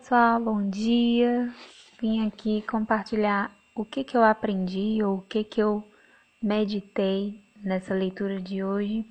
pessoal, 0.00 0.40
bom 0.40 0.70
dia. 0.70 1.52
Vim 2.00 2.26
aqui 2.26 2.62
compartilhar 2.62 3.54
o 3.74 3.84
que, 3.84 4.02
que 4.02 4.16
eu 4.16 4.24
aprendi 4.24 5.02
ou 5.02 5.18
o 5.18 5.22
que, 5.22 5.44
que 5.44 5.60
eu 5.60 5.84
meditei 6.42 7.44
nessa 7.62 7.92
leitura 7.92 8.40
de 8.40 8.64
hoje. 8.64 9.04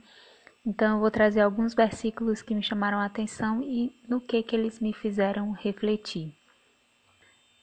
Então, 0.65 0.95
eu 0.95 0.99
vou 0.99 1.11
trazer 1.11 1.41
alguns 1.41 1.75
versículos 1.75 2.41
que 2.41 2.55
me 2.55 2.63
chamaram 2.63 2.97
a 2.97 3.05
atenção 3.05 3.61
e 3.61 3.93
no 4.07 4.19
que, 4.19 4.41
que 4.41 4.55
eles 4.55 4.79
me 4.79 4.91
fizeram 4.91 5.51
refletir. 5.51 6.33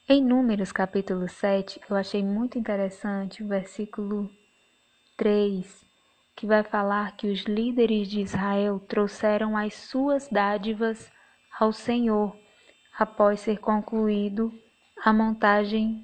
Em 0.07 0.23
Números, 0.23 0.71
capítulo 0.71 1.27
7, 1.27 1.81
eu 1.89 1.97
achei 1.97 2.23
muito 2.23 2.57
interessante 2.57 3.43
o 3.43 3.47
versículo 3.47 4.31
3, 5.17 5.85
que 6.33 6.47
vai 6.47 6.63
falar 6.63 7.17
que 7.17 7.27
os 7.27 7.41
líderes 7.41 8.07
de 8.07 8.21
Israel 8.21 8.79
trouxeram 8.87 9.57
as 9.57 9.73
suas 9.73 10.29
dádivas 10.29 11.11
ao 11.59 11.73
Senhor 11.73 12.46
após 12.97 13.41
ser 13.41 13.59
concluído 13.59 14.51
a 15.03 15.13
montagem 15.13 16.03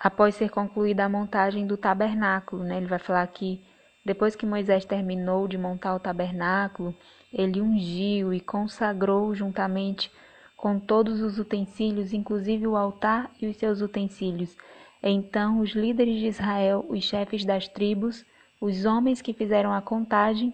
após 0.00 0.34
ser 0.34 0.50
concluída 0.50 1.04
a 1.04 1.08
montagem 1.08 1.64
do 1.64 1.76
tabernáculo, 1.76 2.64
né? 2.64 2.78
Ele 2.78 2.86
vai 2.86 2.98
falar 2.98 3.24
que 3.28 3.62
depois 4.04 4.34
que 4.34 4.44
Moisés 4.44 4.84
terminou 4.84 5.46
de 5.46 5.56
montar 5.56 5.94
o 5.94 6.00
tabernáculo, 6.00 6.92
ele 7.32 7.60
ungiu 7.60 8.34
e 8.34 8.40
consagrou 8.40 9.32
juntamente 9.32 10.10
com 10.56 10.80
todos 10.80 11.20
os 11.20 11.38
utensílios, 11.38 12.12
inclusive 12.12 12.66
o 12.66 12.76
altar 12.76 13.30
e 13.40 13.46
os 13.46 13.56
seus 13.56 13.80
utensílios. 13.80 14.56
Então 15.00 15.60
os 15.60 15.70
líderes 15.70 16.18
de 16.18 16.26
Israel, 16.26 16.84
os 16.88 17.04
chefes 17.04 17.44
das 17.44 17.68
tribos, 17.68 18.24
os 18.60 18.84
homens 18.84 19.22
que 19.22 19.32
fizeram 19.32 19.72
a 19.72 19.80
contagem, 19.80 20.52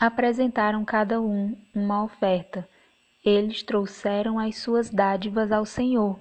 apresentaram 0.00 0.86
cada 0.86 1.20
um 1.20 1.54
uma 1.74 2.02
oferta 2.02 2.66
eles 3.24 3.62
trouxeram 3.62 4.38
as 4.38 4.56
suas 4.58 4.90
dádivas 4.90 5.52
ao 5.52 5.64
Senhor. 5.64 6.18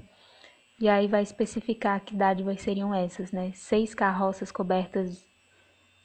E 0.80 0.89
aí 0.89 1.08
vai 1.08 1.21
especificar 1.21 2.02
que 2.02 2.16
dádivas 2.16 2.61
seriam 2.61 2.93
essas, 2.93 3.31
né? 3.31 3.52
Seis 3.53 3.93
carroças 3.93 4.52
cobertas 4.52 5.25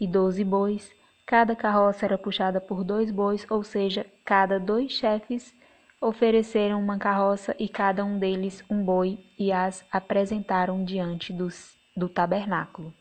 e 0.00 0.06
doze 0.06 0.44
bois. 0.44 0.92
Cada 1.24 1.56
carroça 1.56 2.04
era 2.04 2.18
puxada 2.18 2.60
por 2.60 2.84
dois 2.84 3.10
bois, 3.10 3.46
ou 3.50 3.62
seja, 3.62 4.06
cada 4.24 4.60
dois 4.60 4.92
chefes 4.92 5.54
ofereceram 6.00 6.80
uma 6.80 6.98
carroça 6.98 7.54
e 7.58 7.68
cada 7.68 8.04
um 8.04 8.18
deles 8.18 8.62
um 8.70 8.84
boi 8.84 9.18
e 9.38 9.50
as 9.50 9.84
apresentaram 9.90 10.84
diante 10.84 11.32
dos, 11.32 11.76
do 11.96 12.08
tabernáculo. 12.08 12.92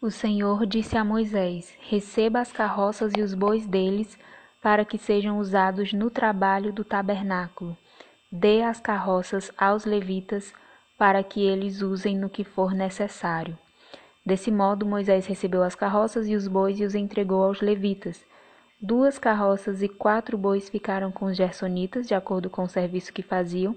O 0.00 0.10
Senhor 0.10 0.64
disse 0.64 0.96
a 0.96 1.04
Moisés: 1.04 1.76
Receba 1.80 2.40
as 2.40 2.52
carroças 2.52 3.12
e 3.16 3.20
os 3.20 3.34
bois 3.34 3.66
deles 3.66 4.18
para 4.62 4.84
que 4.84 4.98
sejam 4.98 5.38
usados 5.38 5.92
no 5.92 6.10
trabalho 6.10 6.72
do 6.72 6.84
tabernáculo. 6.84 7.76
Dê 8.30 8.62
as 8.62 8.78
carroças 8.78 9.50
aos 9.56 9.84
levitas, 9.84 10.52
para 10.98 11.22
que 11.22 11.40
eles 11.40 11.80
usem 11.80 12.18
no 12.18 12.28
que 12.28 12.44
for 12.44 12.72
necessário. 12.72 13.58
Desse 14.24 14.50
modo, 14.50 14.84
Moisés 14.84 15.26
recebeu 15.26 15.62
as 15.62 15.74
carroças 15.74 16.28
e 16.28 16.36
os 16.36 16.46
bois 16.46 16.78
e 16.78 16.84
os 16.84 16.94
entregou 16.94 17.42
aos 17.42 17.60
levitas. 17.60 18.22
Duas 18.80 19.18
carroças 19.18 19.82
e 19.82 19.88
quatro 19.88 20.36
bois 20.36 20.68
ficaram 20.68 21.10
com 21.10 21.26
os 21.26 21.36
gersonitas, 21.36 22.06
de 22.06 22.14
acordo 22.14 22.50
com 22.50 22.64
o 22.64 22.68
serviço 22.68 23.12
que 23.12 23.22
faziam, 23.22 23.74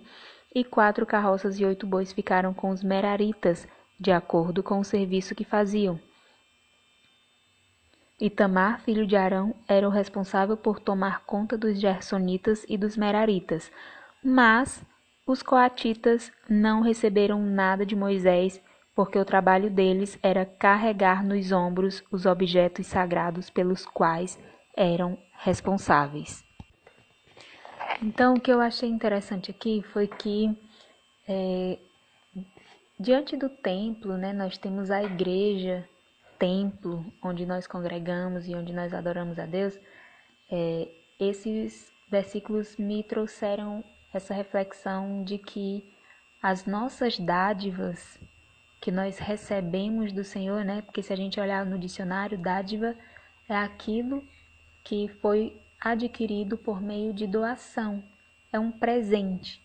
e 0.53 0.63
quatro 0.63 1.05
carroças 1.05 1.59
e 1.59 1.65
oito 1.65 1.87
bois 1.87 2.11
ficaram 2.11 2.53
com 2.53 2.69
os 2.69 2.83
meraritas, 2.83 3.67
de 3.99 4.11
acordo 4.11 4.61
com 4.61 4.79
o 4.79 4.83
serviço 4.83 5.33
que 5.33 5.45
faziam. 5.45 5.99
Itamar, 8.19 8.79
filho 8.81 9.07
de 9.07 9.15
Arão, 9.15 9.55
era 9.67 9.87
o 9.87 9.91
responsável 9.91 10.55
por 10.55 10.79
tomar 10.79 11.25
conta 11.25 11.57
dos 11.57 11.79
gersonitas 11.79 12.65
e 12.69 12.77
dos 12.77 12.95
meraritas, 12.95 13.71
mas 14.23 14.83
os 15.25 15.41
coatitas 15.41 16.31
não 16.49 16.81
receberam 16.81 17.41
nada 17.41 17.85
de 17.85 17.95
Moisés, 17.95 18.61
porque 18.95 19.17
o 19.17 19.25
trabalho 19.25 19.69
deles 19.69 20.17
era 20.21 20.45
carregar 20.45 21.23
nos 21.23 21.51
ombros 21.51 22.03
os 22.11 22.25
objetos 22.25 22.85
sagrados 22.87 23.49
pelos 23.49 23.85
quais 23.85 24.39
eram 24.75 25.17
responsáveis. 25.39 26.43
Então, 28.01 28.35
o 28.35 28.39
que 28.39 28.51
eu 28.51 28.61
achei 28.61 28.89
interessante 28.89 29.49
aqui 29.49 29.81
foi 29.91 30.07
que, 30.07 30.55
é, 31.27 31.79
diante 32.99 33.35
do 33.35 33.49
templo, 33.49 34.17
né, 34.17 34.33
nós 34.33 34.57
temos 34.57 34.91
a 34.91 35.03
igreja 35.03 35.87
templo 36.43 37.05
onde 37.23 37.45
nós 37.45 37.65
congregamos 37.65 38.49
e 38.49 38.53
onde 38.53 38.73
nós 38.73 38.93
adoramos 38.93 39.39
a 39.39 39.45
Deus, 39.45 39.79
é, 40.51 40.89
esses 41.17 41.89
versículos 42.11 42.75
me 42.75 43.01
trouxeram 43.01 43.81
essa 44.13 44.33
reflexão 44.33 45.23
de 45.23 45.37
que 45.37 45.89
as 46.41 46.65
nossas 46.65 47.17
dádivas 47.17 48.19
que 48.81 48.91
nós 48.91 49.19
recebemos 49.19 50.11
do 50.11 50.25
Senhor, 50.25 50.65
né? 50.65 50.81
Porque 50.81 51.01
se 51.01 51.13
a 51.13 51.15
gente 51.15 51.39
olhar 51.39 51.65
no 51.65 51.79
dicionário, 51.79 52.37
dádiva 52.37 52.93
é 53.47 53.55
aquilo 53.55 54.21
que 54.83 55.07
foi 55.21 55.57
adquirido 55.79 56.57
por 56.57 56.81
meio 56.81 57.13
de 57.13 57.25
doação, 57.25 58.03
é 58.51 58.59
um 58.59 58.69
presente. 58.69 59.61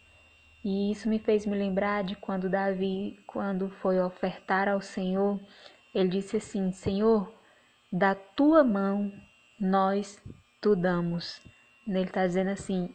E 0.65 0.93
isso 0.93 1.09
me 1.09 1.19
fez 1.19 1.45
me 1.45 1.57
lembrar 1.57 2.05
de 2.05 2.15
quando 2.15 2.49
Davi, 2.49 3.19
quando 3.27 3.69
foi 3.69 3.99
ofertar 3.99 4.69
ao 4.69 4.81
Senhor 4.81 5.41
ele 5.99 6.11
disse 6.11 6.37
assim: 6.37 6.71
Senhor, 6.71 7.33
da 7.93 8.15
tua 8.15 8.63
mão 8.63 9.13
nós 9.59 10.23
tu 10.61 10.77
damos. 10.77 11.41
Ele 11.87 12.03
está 12.03 12.25
dizendo 12.25 12.51
assim: 12.51 12.95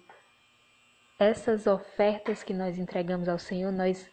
essas 1.20 1.68
ofertas 1.68 2.44
que 2.44 2.54
nós 2.54 2.78
entregamos 2.78 3.28
ao 3.28 3.38
Senhor, 3.38 3.74
nós, 3.74 4.10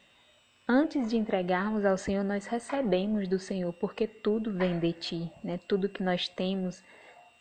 antes 0.68 1.08
de 1.08 1.16
entregarmos 1.16 1.84
ao 1.84 1.96
Senhor, 1.96 2.24
nós 2.24 2.46
recebemos 2.46 3.28
do 3.28 3.38
Senhor, 3.38 3.72
porque 3.74 4.08
tudo 4.08 4.52
vem 4.52 4.80
de 4.80 4.92
ti, 4.92 5.32
né? 5.44 5.60
Tudo 5.68 5.88
que 5.88 6.02
nós 6.02 6.28
temos 6.28 6.82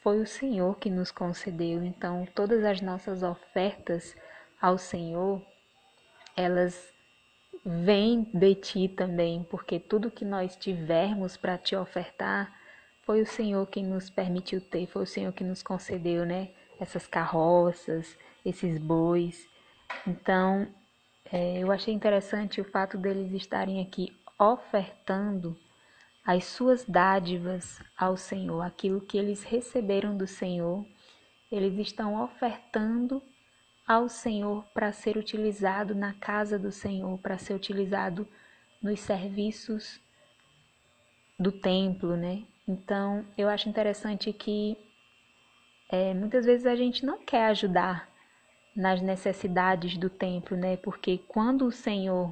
foi 0.03 0.21
o 0.21 0.27
Senhor 0.27 0.77
que 0.77 0.91
nos 0.91 1.11
concedeu. 1.11 1.83
Então, 1.83 2.27
todas 2.35 2.63
as 2.63 2.79
nossas 2.79 3.23
ofertas 3.23 4.15
ao 4.61 4.77
Senhor, 4.77 5.41
elas 6.37 6.93
vem 7.65 8.23
de 8.33 8.55
ti 8.55 8.87
também, 8.87 9.45
porque 9.49 9.79
tudo 9.79 10.11
que 10.11 10.25
nós 10.25 10.55
tivermos 10.55 11.37
para 11.37 11.57
te 11.57 11.75
ofertar 11.75 12.57
foi 13.03 13.21
o 13.21 13.25
Senhor 13.25 13.65
quem 13.67 13.85
nos 13.85 14.09
permitiu 14.09 14.61
ter, 14.61 14.87
foi 14.87 15.03
o 15.03 15.07
Senhor 15.07 15.33
que 15.33 15.43
nos 15.43 15.63
concedeu, 15.63 16.25
né? 16.25 16.49
Essas 16.79 17.07
carroças, 17.07 18.17
esses 18.45 18.77
bois. 18.77 19.47
Então, 20.07 20.67
é, 21.31 21.59
eu 21.59 21.71
achei 21.71 21.93
interessante 21.93 22.61
o 22.61 22.65
fato 22.65 22.97
deles 22.97 23.31
estarem 23.33 23.81
aqui 23.81 24.15
ofertando 24.39 25.57
as 26.25 26.45
suas 26.45 26.85
dádivas 26.85 27.81
ao 27.97 28.15
Senhor, 28.15 28.61
aquilo 28.61 29.01
que 29.01 29.17
eles 29.17 29.43
receberam 29.43 30.15
do 30.15 30.27
Senhor, 30.27 30.85
eles 31.51 31.77
estão 31.79 32.23
ofertando 32.23 33.21
ao 33.89 34.07
Senhor 34.07 34.63
para 34.71 34.91
ser 34.91 35.17
utilizado 35.17 35.95
na 35.95 36.13
casa 36.13 36.59
do 36.59 36.71
Senhor, 36.71 37.17
para 37.17 37.39
ser 37.39 37.55
utilizado 37.55 38.27
nos 38.79 38.99
serviços 38.99 39.99
do 41.39 41.51
templo, 41.51 42.15
né? 42.15 42.43
Então, 42.67 43.25
eu 43.35 43.49
acho 43.49 43.67
interessante 43.67 44.31
que 44.31 44.77
é, 45.91 46.13
muitas 46.13 46.45
vezes 46.45 46.67
a 46.67 46.75
gente 46.75 47.03
não 47.03 47.17
quer 47.17 47.45
ajudar 47.45 48.07
nas 48.75 49.01
necessidades 49.01 49.97
do 49.97 50.07
templo, 50.07 50.55
né? 50.55 50.77
Porque 50.77 51.17
quando 51.27 51.65
o 51.65 51.71
Senhor 51.71 52.31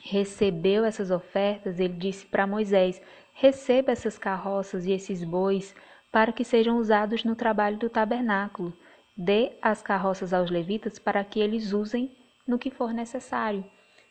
recebeu 0.00 0.84
essas 0.84 1.10
ofertas, 1.10 1.80
ele 1.80 1.94
disse 1.94 2.24
para 2.24 2.46
Moisés: 2.46 3.02
receba 3.34 3.90
essas 3.90 4.16
carroças 4.16 4.86
e 4.86 4.92
esses 4.92 5.24
bois 5.24 5.74
para 6.12 6.32
que 6.32 6.44
sejam 6.44 6.76
usados 6.78 7.24
no 7.24 7.34
trabalho 7.34 7.78
do 7.78 7.90
tabernáculo. 7.90 8.72
Dê 9.16 9.52
as 9.60 9.82
carroças 9.82 10.32
aos 10.32 10.50
levitas 10.50 10.98
para 10.98 11.24
que 11.24 11.40
eles 11.40 11.72
usem 11.72 12.16
no 12.46 12.58
que 12.58 12.70
for 12.70 12.92
necessário. 12.92 13.64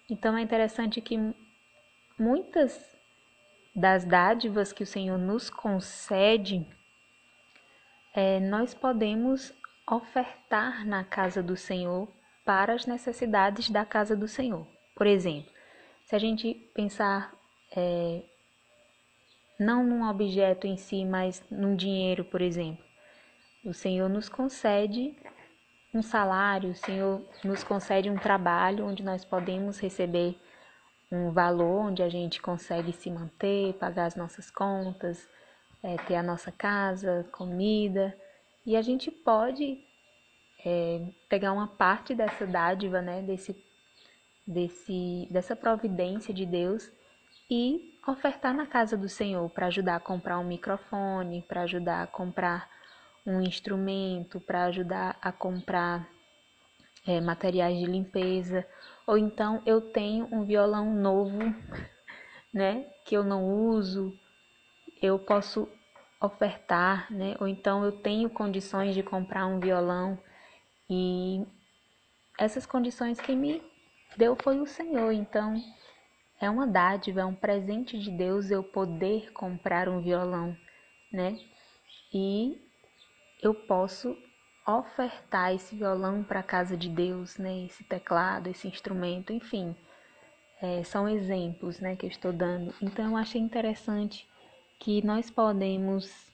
Então 0.09 0.37
é 0.37 0.41
interessante 0.41 1.01
que 1.01 1.17
muitas 2.17 2.79
das 3.75 4.03
dádivas 4.03 4.71
que 4.73 4.83
o 4.83 4.87
Senhor 4.87 5.17
nos 5.17 5.49
concede, 5.49 6.67
é, 8.13 8.39
nós 8.39 8.73
podemos 8.73 9.53
ofertar 9.89 10.85
na 10.85 11.03
casa 11.03 11.41
do 11.41 11.55
Senhor 11.55 12.07
para 12.45 12.73
as 12.73 12.85
necessidades 12.85 13.69
da 13.69 13.85
casa 13.85 14.15
do 14.15 14.27
Senhor. 14.27 14.67
Por 14.95 15.07
exemplo, 15.07 15.51
se 16.05 16.15
a 16.15 16.19
gente 16.19 16.53
pensar 16.73 17.33
é, 17.75 18.23
não 19.59 19.83
num 19.83 20.09
objeto 20.09 20.67
em 20.67 20.75
si, 20.75 21.05
mas 21.05 21.43
num 21.49 21.75
dinheiro, 21.75 22.25
por 22.25 22.41
exemplo. 22.41 22.83
O 23.63 23.75
Senhor 23.75 24.09
nos 24.09 24.27
concede 24.27 25.15
um 25.93 26.01
salário, 26.01 26.71
o 26.71 26.75
Senhor 26.75 27.21
nos 27.43 27.63
concede 27.63 28.09
um 28.09 28.17
trabalho 28.17 28.87
onde 28.87 29.03
nós 29.03 29.23
podemos 29.23 29.79
receber 29.79 30.35
um 31.11 31.31
valor, 31.31 31.85
onde 31.85 32.01
a 32.01 32.09
gente 32.09 32.41
consegue 32.41 32.91
se 32.91 33.11
manter, 33.11 33.73
pagar 33.73 34.07
as 34.07 34.15
nossas 34.15 34.49
contas, 34.49 35.29
é, 35.83 35.95
ter 35.97 36.15
a 36.15 36.23
nossa 36.23 36.51
casa, 36.51 37.27
comida, 37.31 38.17
e 38.65 38.75
a 38.75 38.81
gente 38.81 39.11
pode 39.11 39.83
é, 40.65 41.05
pegar 41.29 41.51
uma 41.51 41.67
parte 41.67 42.15
dessa 42.15 42.47
dádiva, 42.47 42.99
né, 42.99 43.21
desse, 43.21 43.55
desse, 44.47 45.27
dessa 45.29 45.55
providência 45.55 46.33
de 46.33 46.47
Deus 46.47 46.91
e 47.47 47.99
ofertar 48.07 48.55
na 48.55 48.65
casa 48.65 48.97
do 48.97 49.07
Senhor 49.07 49.47
para 49.51 49.67
ajudar 49.67 49.97
a 49.97 49.99
comprar 49.99 50.39
um 50.39 50.47
microfone, 50.47 51.43
para 51.47 51.61
ajudar 51.61 52.01
a 52.01 52.07
comprar 52.07 52.80
um 53.25 53.41
instrumento, 53.41 54.39
para 54.39 54.65
ajudar 54.65 55.17
a 55.21 55.31
comprar 55.31 56.07
é, 57.05 57.19
materiais 57.19 57.77
de 57.77 57.85
limpeza, 57.85 58.65
ou 59.05 59.17
então 59.17 59.61
eu 59.65 59.81
tenho 59.81 60.27
um 60.31 60.43
violão 60.43 60.93
novo, 60.93 61.39
né, 62.53 62.85
que 63.05 63.15
eu 63.15 63.23
não 63.23 63.45
uso, 63.45 64.13
eu 65.01 65.17
posso 65.19 65.67
ofertar, 66.21 67.11
né, 67.11 67.35
ou 67.39 67.47
então 67.47 67.83
eu 67.83 67.91
tenho 67.91 68.29
condições 68.29 68.93
de 68.93 69.01
comprar 69.01 69.45
um 69.47 69.59
violão 69.59 70.17
e 70.89 71.45
essas 72.37 72.65
condições 72.65 73.19
que 73.19 73.35
me 73.35 73.61
deu 74.17 74.35
foi 74.35 74.59
o 74.59 74.65
Senhor, 74.65 75.11
então 75.11 75.55
é 76.39 76.49
uma 76.49 76.65
dádiva, 76.65 77.21
é 77.21 77.25
um 77.25 77.35
presente 77.35 77.99
de 77.99 78.09
Deus 78.09 78.49
eu 78.49 78.63
poder 78.63 79.31
comprar 79.31 79.87
um 79.87 80.01
violão, 80.01 80.57
né? 81.11 81.39
E 82.11 82.70
eu 83.41 83.53
posso 83.53 84.17
ofertar 84.67 85.53
esse 85.53 85.75
violão 85.75 86.23
para 86.23 86.39
a 86.39 86.43
casa 86.43 86.77
de 86.77 86.87
Deus, 86.87 87.37
né? 87.37 87.65
Esse 87.65 87.83
teclado, 87.83 88.47
esse 88.47 88.67
instrumento, 88.67 89.33
enfim. 89.33 89.75
É, 90.61 90.83
são 90.83 91.09
exemplos, 91.09 91.79
né, 91.79 91.95
que 91.95 92.05
eu 92.05 92.09
estou 92.09 92.31
dando. 92.31 92.73
Então 92.81 93.09
eu 93.09 93.17
achei 93.17 93.41
interessante 93.41 94.27
que 94.79 95.03
nós 95.03 95.29
podemos 95.29 96.31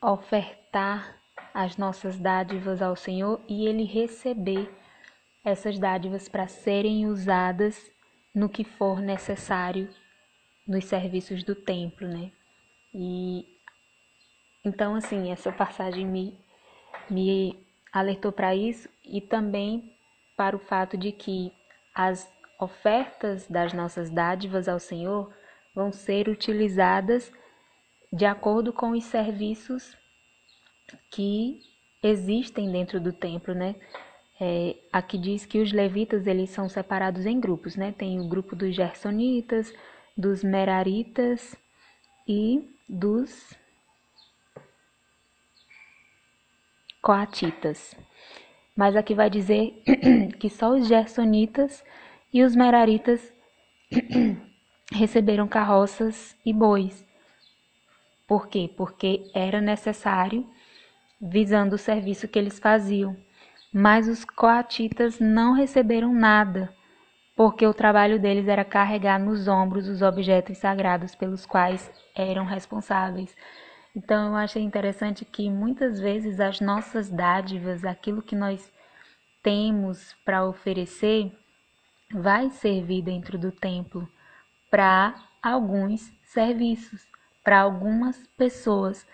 ofertar 0.00 1.20
as 1.52 1.76
nossas 1.76 2.18
dádivas 2.18 2.80
ao 2.80 2.94
Senhor 2.94 3.40
e 3.48 3.66
Ele 3.66 3.84
receber 3.84 4.70
essas 5.44 5.78
dádivas 5.78 6.28
para 6.28 6.46
serem 6.46 7.06
usadas 7.06 7.90
no 8.34 8.48
que 8.48 8.62
for 8.62 9.00
necessário 9.00 9.88
nos 10.66 10.84
serviços 10.84 11.42
do 11.42 11.54
templo, 11.54 12.06
né? 12.06 12.30
E 12.94 13.55
então 14.66 14.94
assim, 14.94 15.30
essa 15.30 15.52
passagem 15.52 16.06
me 16.06 16.38
me 17.08 17.58
alertou 17.92 18.32
para 18.32 18.54
isso 18.54 18.88
e 19.04 19.20
também 19.20 19.96
para 20.36 20.56
o 20.56 20.58
fato 20.58 20.96
de 20.96 21.12
que 21.12 21.52
as 21.94 22.30
ofertas 22.60 23.46
das 23.48 23.72
nossas 23.72 24.10
dádivas 24.10 24.68
ao 24.68 24.78
Senhor 24.78 25.32
vão 25.74 25.92
ser 25.92 26.28
utilizadas 26.28 27.32
de 28.12 28.24
acordo 28.24 28.72
com 28.72 28.90
os 28.90 29.04
serviços 29.04 29.96
que 31.10 31.60
existem 32.02 32.70
dentro 32.70 33.00
do 33.00 33.12
templo, 33.12 33.54
né? 33.54 33.74
É, 34.38 34.76
aqui 34.92 35.16
diz 35.16 35.46
que 35.46 35.58
os 35.58 35.72
levitas 35.72 36.26
eles 36.26 36.50
são 36.50 36.68
separados 36.68 37.24
em 37.24 37.40
grupos, 37.40 37.76
né? 37.76 37.94
Tem 37.96 38.20
o 38.20 38.28
grupo 38.28 38.54
dos 38.54 38.74
gersonitas, 38.74 39.72
dos 40.16 40.44
meraritas 40.44 41.56
e 42.28 42.68
dos 42.88 43.54
coatitas. 47.06 47.94
Mas 48.76 48.96
aqui 48.96 49.14
vai 49.14 49.30
dizer 49.30 49.82
que 50.40 50.50
só 50.50 50.70
os 50.70 50.88
gersonitas 50.88 51.84
e 52.32 52.42
os 52.42 52.56
meraritas 52.56 53.32
receberam 54.92 55.46
carroças 55.46 56.36
e 56.44 56.52
bois. 56.52 57.06
Por 58.26 58.48
quê? 58.48 58.68
Porque 58.76 59.30
era 59.32 59.60
necessário 59.60 60.44
visando 61.20 61.76
o 61.76 61.78
serviço 61.78 62.26
que 62.26 62.38
eles 62.38 62.58
faziam 62.58 63.16
mas 63.78 64.08
os 64.08 64.24
coatitas 64.24 65.20
não 65.20 65.52
receberam 65.52 66.10
nada, 66.10 66.74
porque 67.36 67.66
o 67.66 67.74
trabalho 67.74 68.18
deles 68.18 68.48
era 68.48 68.64
carregar 68.64 69.20
nos 69.20 69.48
ombros 69.48 69.86
os 69.86 70.00
objetos 70.00 70.56
sagrados 70.56 71.14
pelos 71.14 71.44
quais 71.44 71.90
eram 72.14 72.46
responsáveis. 72.46 73.36
Então 73.96 74.28
eu 74.28 74.36
achei 74.36 74.62
interessante 74.62 75.24
que 75.24 75.48
muitas 75.48 75.98
vezes 75.98 76.38
as 76.38 76.60
nossas 76.60 77.08
dádivas, 77.08 77.82
aquilo 77.82 78.20
que 78.20 78.36
nós 78.36 78.70
temos 79.42 80.14
para 80.22 80.44
oferecer, 80.46 81.32
vai 82.12 82.50
servir 82.50 83.00
dentro 83.00 83.38
do 83.38 83.50
templo 83.50 84.06
para 84.70 85.14
alguns 85.42 86.12
serviços, 86.24 87.08
para 87.42 87.60
algumas 87.60 88.26
pessoas 88.36 89.06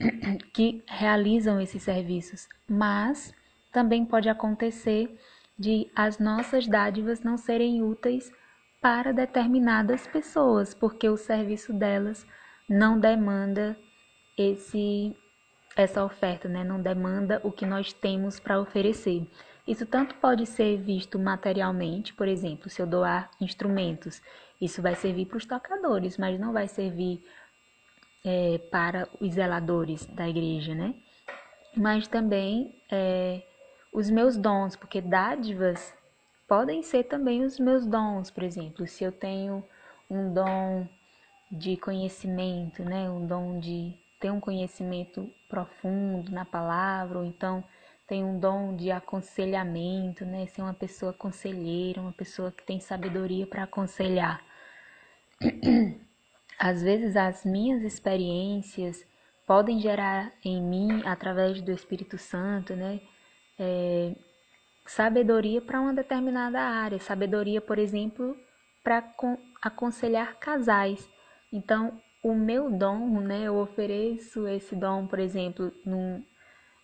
que 0.52 0.82
realizam 0.88 1.60
esses 1.60 1.84
serviços, 1.84 2.48
mas 2.68 3.32
também 3.72 4.04
pode 4.04 4.28
acontecer 4.28 5.16
de 5.56 5.88
as 5.94 6.18
nossas 6.18 6.66
dádivas 6.66 7.20
não 7.20 7.36
serem 7.36 7.82
úteis 7.82 8.32
para 8.80 9.12
determinadas 9.12 10.08
pessoas, 10.08 10.74
porque 10.74 11.08
o 11.08 11.16
serviço 11.16 11.72
delas 11.72 12.26
não 12.68 12.98
demanda 12.98 13.76
esse 14.42 15.14
essa 15.76 16.04
oferta, 16.04 16.48
né? 16.48 16.64
Não 16.64 16.80
demanda 16.82 17.40
o 17.44 17.52
que 17.52 17.64
nós 17.64 17.92
temos 17.92 18.40
para 18.40 18.60
oferecer. 18.60 19.24
Isso 19.66 19.86
tanto 19.86 20.14
pode 20.16 20.44
ser 20.46 20.78
visto 20.78 21.18
materialmente, 21.18 22.12
por 22.14 22.26
exemplo, 22.26 22.68
se 22.68 22.82
eu 22.82 22.86
doar 22.86 23.30
instrumentos, 23.40 24.20
isso 24.60 24.82
vai 24.82 24.96
servir 24.96 25.26
para 25.26 25.36
os 25.36 25.46
tocadores, 25.46 26.18
mas 26.18 26.40
não 26.40 26.52
vai 26.52 26.66
servir 26.66 27.22
é, 28.24 28.58
para 28.70 29.08
os 29.20 29.34
zeladores 29.34 30.04
da 30.06 30.28
igreja, 30.28 30.74
né? 30.74 30.94
Mas 31.76 32.08
também 32.08 32.74
é, 32.90 33.42
os 33.92 34.10
meus 34.10 34.36
dons, 34.36 34.74
porque 34.74 35.00
dádivas 35.00 35.94
podem 36.48 36.82
ser 36.82 37.04
também 37.04 37.44
os 37.44 37.58
meus 37.58 37.86
dons, 37.86 38.30
por 38.30 38.42
exemplo, 38.42 38.86
se 38.86 39.04
eu 39.04 39.12
tenho 39.12 39.62
um 40.10 40.32
dom 40.32 40.88
de 41.52 41.76
conhecimento, 41.76 42.82
né, 42.82 43.08
um 43.08 43.26
dom 43.26 43.58
de 43.58 43.94
ter 44.18 44.30
um 44.30 44.40
conhecimento 44.40 45.32
profundo 45.48 46.30
na 46.30 46.44
palavra, 46.44 47.18
ou 47.18 47.24
então 47.24 47.62
tem 48.06 48.24
um 48.24 48.38
dom 48.38 48.74
de 48.74 48.90
aconselhamento, 48.90 50.24
né, 50.24 50.46
ser 50.46 50.62
uma 50.62 50.74
pessoa 50.74 51.12
conselheira, 51.12 52.00
uma 52.00 52.12
pessoa 52.12 52.50
que 52.50 52.64
tem 52.64 52.80
sabedoria 52.80 53.46
para 53.46 53.64
aconselhar. 53.64 54.42
Às 56.58 56.82
vezes 56.82 57.16
as 57.16 57.44
minhas 57.44 57.82
experiências 57.82 59.04
podem 59.46 59.78
gerar 59.78 60.32
em 60.42 60.60
mim, 60.62 61.02
através 61.06 61.60
do 61.60 61.70
Espírito 61.70 62.18
Santo, 62.18 62.74
né, 62.74 63.00
é, 63.58 64.14
sabedoria 64.86 65.60
para 65.60 65.80
uma 65.80 65.92
determinada 65.92 66.60
área, 66.60 66.98
sabedoria, 66.98 67.60
por 67.60 67.78
exemplo, 67.78 68.36
para 68.82 69.04
aconselhar 69.60 70.38
casais. 70.38 71.06
Então, 71.52 72.00
o 72.22 72.34
meu 72.34 72.70
dom, 72.70 73.20
né, 73.20 73.44
eu 73.44 73.56
ofereço 73.56 74.46
esse 74.48 74.74
dom, 74.74 75.06
por 75.06 75.18
exemplo, 75.18 75.72
num, 75.84 76.24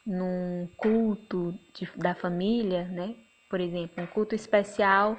num 0.06 0.68
culto 0.76 1.58
de, 1.74 1.90
da 1.96 2.14
família, 2.14 2.84
né, 2.88 3.14
por 3.48 3.60
exemplo, 3.60 4.02
um 4.02 4.06
culto 4.06 4.34
especial 4.34 5.18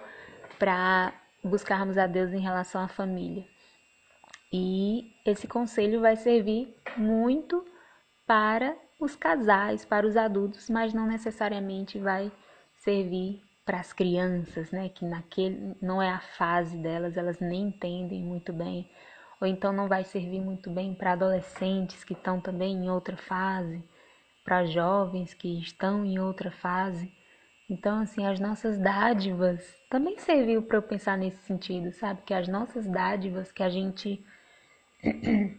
para 0.57 1.13
buscarmos 1.43 1.98
a 1.98 2.07
Deus 2.07 2.34
em 2.34 2.39
relação 2.39 2.81
à 2.81 2.88
família. 2.88 3.45
E 4.51 5.13
esse 5.25 5.48
conselho 5.48 6.01
vai 6.01 6.15
servir 6.15 6.74
muito 6.98 7.65
para 8.25 8.75
os 9.00 9.15
casais, 9.15 9.84
para 9.84 10.07
os 10.07 10.15
adultos, 10.15 10.69
mas 10.69 10.93
não 10.93 11.05
necessariamente 11.05 12.00
vai 12.00 12.31
servir 12.75 13.41
para 13.65 13.79
as 13.79 13.91
crianças, 13.91 14.72
né? 14.72 14.89
Que 14.89 15.05
naquele 15.05 15.75
não 15.81 16.01
é 16.01 16.10
a 16.10 16.19
fase 16.19 16.77
delas, 16.77 17.17
elas 17.17 17.39
nem 17.39 17.63
entendem 17.67 18.24
muito 18.24 18.53
bem, 18.53 18.89
ou 19.46 19.48
então 19.48 19.72
não 19.72 19.88
vai 19.88 20.04
servir 20.04 20.42
muito 20.42 20.72
bem 20.72 20.96
para 20.96 21.12
adolescentes 21.12 22.04
que 22.04 22.14
estão 22.14 22.42
também 22.42 22.74
em 22.74 22.90
outra 22.90 23.16
fase, 23.16 23.84
para 24.44 24.66
jovens 24.66 25.36
que 25.36 25.60
estão 25.60 26.04
em 26.04 26.18
outra 26.18 26.50
fase. 26.50 27.14
Então, 27.70 28.00
assim, 28.00 28.25
as 28.25 28.40
nossas 28.40 28.78
dádivas 28.80 29.64
também 29.88 30.18
serviu 30.18 30.64
para 30.64 30.78
eu 30.78 30.82
pensar 30.82 31.16
nesse 31.16 31.38
sentido, 31.44 31.92
sabe? 31.92 32.24
Que 32.25 32.34
as 32.34 32.48
nossas 32.48 32.88
dádivas 32.88 33.52
que 33.52 33.62
a 33.62 33.70
gente 33.70 34.24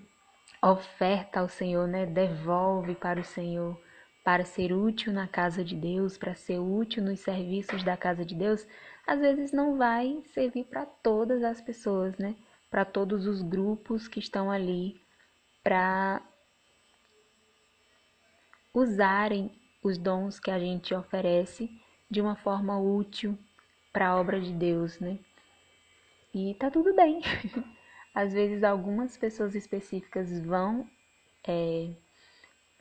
oferta 0.60 1.40
ao 1.40 1.48
Senhor, 1.48 1.86
né? 1.86 2.06
Devolve 2.06 2.96
para 2.96 3.20
o 3.20 3.24
Senhor 3.24 3.80
para 4.24 4.44
ser 4.44 4.72
útil 4.72 5.12
na 5.12 5.28
casa 5.28 5.62
de 5.62 5.76
Deus, 5.76 6.18
para 6.18 6.34
ser 6.34 6.58
útil 6.58 7.04
nos 7.04 7.20
serviços 7.20 7.84
da 7.84 7.96
casa 7.96 8.24
de 8.24 8.34
Deus, 8.34 8.66
às 9.06 9.20
vezes 9.20 9.52
não 9.52 9.78
vai 9.78 10.20
servir 10.34 10.64
para 10.64 10.84
todas 10.84 11.44
as 11.44 11.60
pessoas, 11.60 12.18
né? 12.18 12.34
Para 12.70 12.84
todos 12.84 13.26
os 13.26 13.42
grupos 13.42 14.08
que 14.08 14.18
estão 14.18 14.50
ali 14.50 15.00
para 15.62 16.22
usarem 18.74 19.50
os 19.82 19.96
dons 19.96 20.38
que 20.38 20.50
a 20.50 20.58
gente 20.58 20.94
oferece 20.94 21.70
de 22.10 22.20
uma 22.20 22.36
forma 22.36 22.78
útil 22.78 23.38
para 23.92 24.08
a 24.08 24.16
obra 24.20 24.40
de 24.40 24.52
Deus, 24.52 24.98
né? 25.00 25.18
E 26.34 26.54
tá 26.54 26.70
tudo 26.70 26.94
bem. 26.94 27.20
Às 28.14 28.32
vezes, 28.32 28.62
algumas 28.62 29.16
pessoas 29.16 29.54
específicas 29.54 30.40
vão 30.44 30.88
é, 31.46 31.90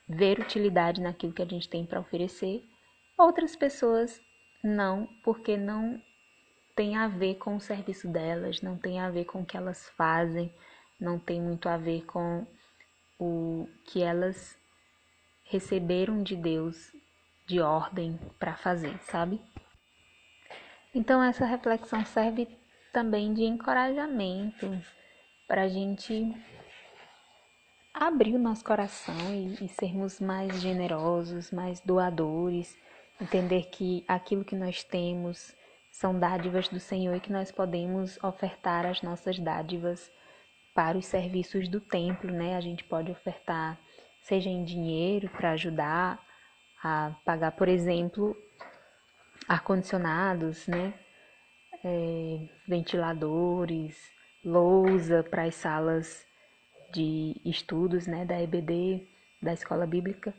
ver 0.07 0.39
utilidade 0.39 1.01
naquilo 1.01 1.33
que 1.33 1.41
a 1.41 1.47
gente 1.47 1.69
tem 1.69 1.85
para 1.85 1.99
oferecer 1.99 2.63
Outras 3.17 3.55
pessoas 3.55 4.21
não, 4.61 5.07
porque 5.23 5.55
não 5.55 6.01
tem 6.75 6.97
a 6.97 7.07
ver 7.07 7.35
com 7.35 7.55
o 7.55 7.61
serviço 7.61 8.07
delas, 8.07 8.61
não 8.61 8.77
tem 8.77 8.99
a 8.99 9.09
ver 9.09 9.25
com 9.25 9.41
o 9.41 9.45
que 9.45 9.55
elas 9.55 9.87
fazem, 9.89 10.53
não 10.99 11.17
tem 11.17 11.41
muito 11.41 11.69
a 11.69 11.77
ver 11.77 12.05
com 12.05 12.45
o 13.17 13.67
que 13.85 14.03
elas 14.03 14.57
receberam 15.45 16.21
de 16.21 16.35
Deus 16.35 16.91
de 17.47 17.61
ordem 17.61 18.19
para 18.37 18.55
fazer, 18.55 18.97
sabe? 19.03 19.41
Então 20.93 21.23
essa 21.23 21.45
reflexão 21.45 22.03
serve 22.05 22.47
também 22.91 23.33
de 23.33 23.43
encorajamento 23.43 24.71
para 25.47 25.63
a 25.63 25.67
gente 25.67 26.33
abrir 27.93 28.35
o 28.35 28.39
nosso 28.39 28.63
coração 28.63 29.15
e, 29.33 29.63
e 29.63 29.69
sermos 29.69 30.19
mais 30.19 30.59
generosos, 30.61 31.51
mais 31.51 31.79
doadores, 31.79 32.77
entender 33.21 33.69
que 33.69 34.03
aquilo 34.07 34.43
que 34.43 34.55
nós 34.55 34.83
temos 34.83 35.55
são 35.95 36.19
dádivas 36.19 36.67
do 36.67 36.79
Senhor 36.79 37.17
que 37.21 37.31
nós 37.31 37.51
podemos 37.51 38.21
ofertar 38.21 38.85
as 38.85 39.01
nossas 39.01 39.39
dádivas 39.39 40.11
para 40.73 40.97
os 40.97 41.05
serviços 41.05 41.69
do 41.69 41.79
templo, 41.79 42.29
né? 42.29 42.57
A 42.57 42.59
gente 42.59 42.83
pode 42.83 43.09
ofertar, 43.09 43.79
seja 44.21 44.49
em 44.49 44.65
dinheiro 44.65 45.29
para 45.29 45.51
ajudar 45.51 46.19
a 46.83 47.15
pagar, 47.23 47.53
por 47.53 47.69
exemplo, 47.69 48.35
ar-condicionados, 49.47 50.67
né? 50.67 50.93
É, 51.81 52.49
ventiladores, 52.67 53.97
lousa 54.43 55.23
para 55.23 55.43
as 55.43 55.55
salas 55.55 56.27
de 56.93 57.39
estudos, 57.45 58.05
né? 58.05 58.25
Da 58.25 58.41
EBD, 58.41 59.07
da 59.41 59.53
escola 59.53 59.87
bíblica. 59.87 60.33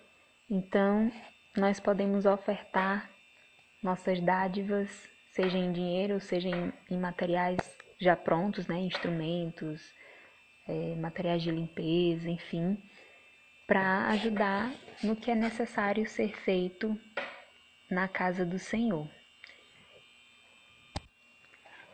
Então, 0.51 1.11
nós 1.57 1.81
podemos 1.81 2.27
ofertar 2.27 3.11
nossas 3.83 4.21
dádivas, 4.21 5.16
seja 5.37 5.59
em 5.59 5.71
dinheiro, 5.71 6.19
seja 6.19 6.49
em, 6.49 6.73
em 6.90 6.99
materiais 6.99 7.59
já 8.00 8.16
prontos, 8.16 8.66
né? 8.66 8.78
Instrumentos, 8.78 9.83
é, 10.66 10.95
materiais 10.97 11.43
de 11.43 11.50
limpeza, 11.50 12.28
enfim, 12.28 12.83
para 13.66 14.09
ajudar 14.09 14.73
no 15.05 15.14
que 15.14 15.31
é 15.31 15.35
necessário 15.35 16.09
ser 16.09 16.35
feito 16.38 16.99
na 17.90 18.09
casa 18.09 18.47
do 18.47 18.59
Senhor. 18.59 19.07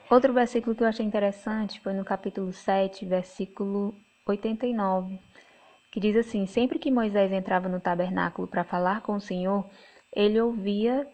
Outro 0.09 0.33
versículo 0.33 0.77
que 0.77 0.85
eu 0.85 0.89
achei 0.89 1.05
interessante 1.05 1.81
foi 1.81 1.95
no 1.95 2.05
capítulo 2.05 2.53
7, 2.53 3.05
versículo 3.07 3.99
89, 4.25 5.19
que 5.91 5.99
diz 5.99 6.17
assim: 6.17 6.47
Sempre 6.47 6.79
que 6.79 6.93
Moisés 6.93 7.33
entrava 7.33 7.69
no 7.69 7.81
tabernáculo 7.81 8.47
para 8.47 8.63
falar 8.63 9.01
com 9.01 9.17
o 9.17 9.21
Senhor, 9.21 9.69
ele 10.15 10.41
ouvia 10.41 11.09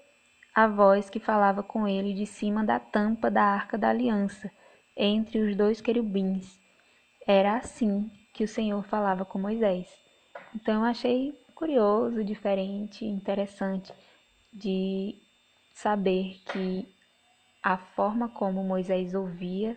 a 0.59 0.67
voz 0.67 1.09
que 1.09 1.21
falava 1.21 1.63
com 1.63 1.87
ele 1.87 2.13
de 2.13 2.27
cima 2.27 2.65
da 2.65 2.81
tampa 2.81 3.31
da 3.31 3.45
arca 3.45 3.79
da 3.79 3.91
aliança, 3.91 4.51
entre 4.97 5.39
os 5.39 5.55
dois 5.55 5.81
querubins. 5.81 6.59
Era 7.25 7.59
assim 7.59 8.11
que 8.35 8.43
o 8.43 8.49
Senhor 8.49 8.83
falava 8.83 9.25
com 9.25 9.39
Moisés. 9.39 9.89
Então 10.53 10.81
eu 10.81 10.85
achei 10.85 11.33
curioso, 11.55 12.25
diferente, 12.25 13.05
interessante 13.05 13.93
de 14.53 15.15
saber 15.75 16.41
que 16.51 16.93
a 17.63 17.79
forma 17.79 18.29
como 18.29 18.65
Moisés 18.65 19.15
ouvia 19.15 19.77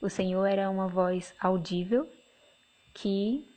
o 0.00 0.08
Senhor 0.08 0.46
era 0.46 0.70
uma 0.70 0.86
voz 0.86 1.34
audível 1.40 2.08
que 2.94 3.50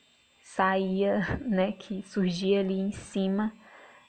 saía, 0.43 1.37
né, 1.45 1.73
que 1.73 2.01
surgia 2.01 2.61
ali 2.61 2.79
em 2.79 2.91
cima 2.91 3.53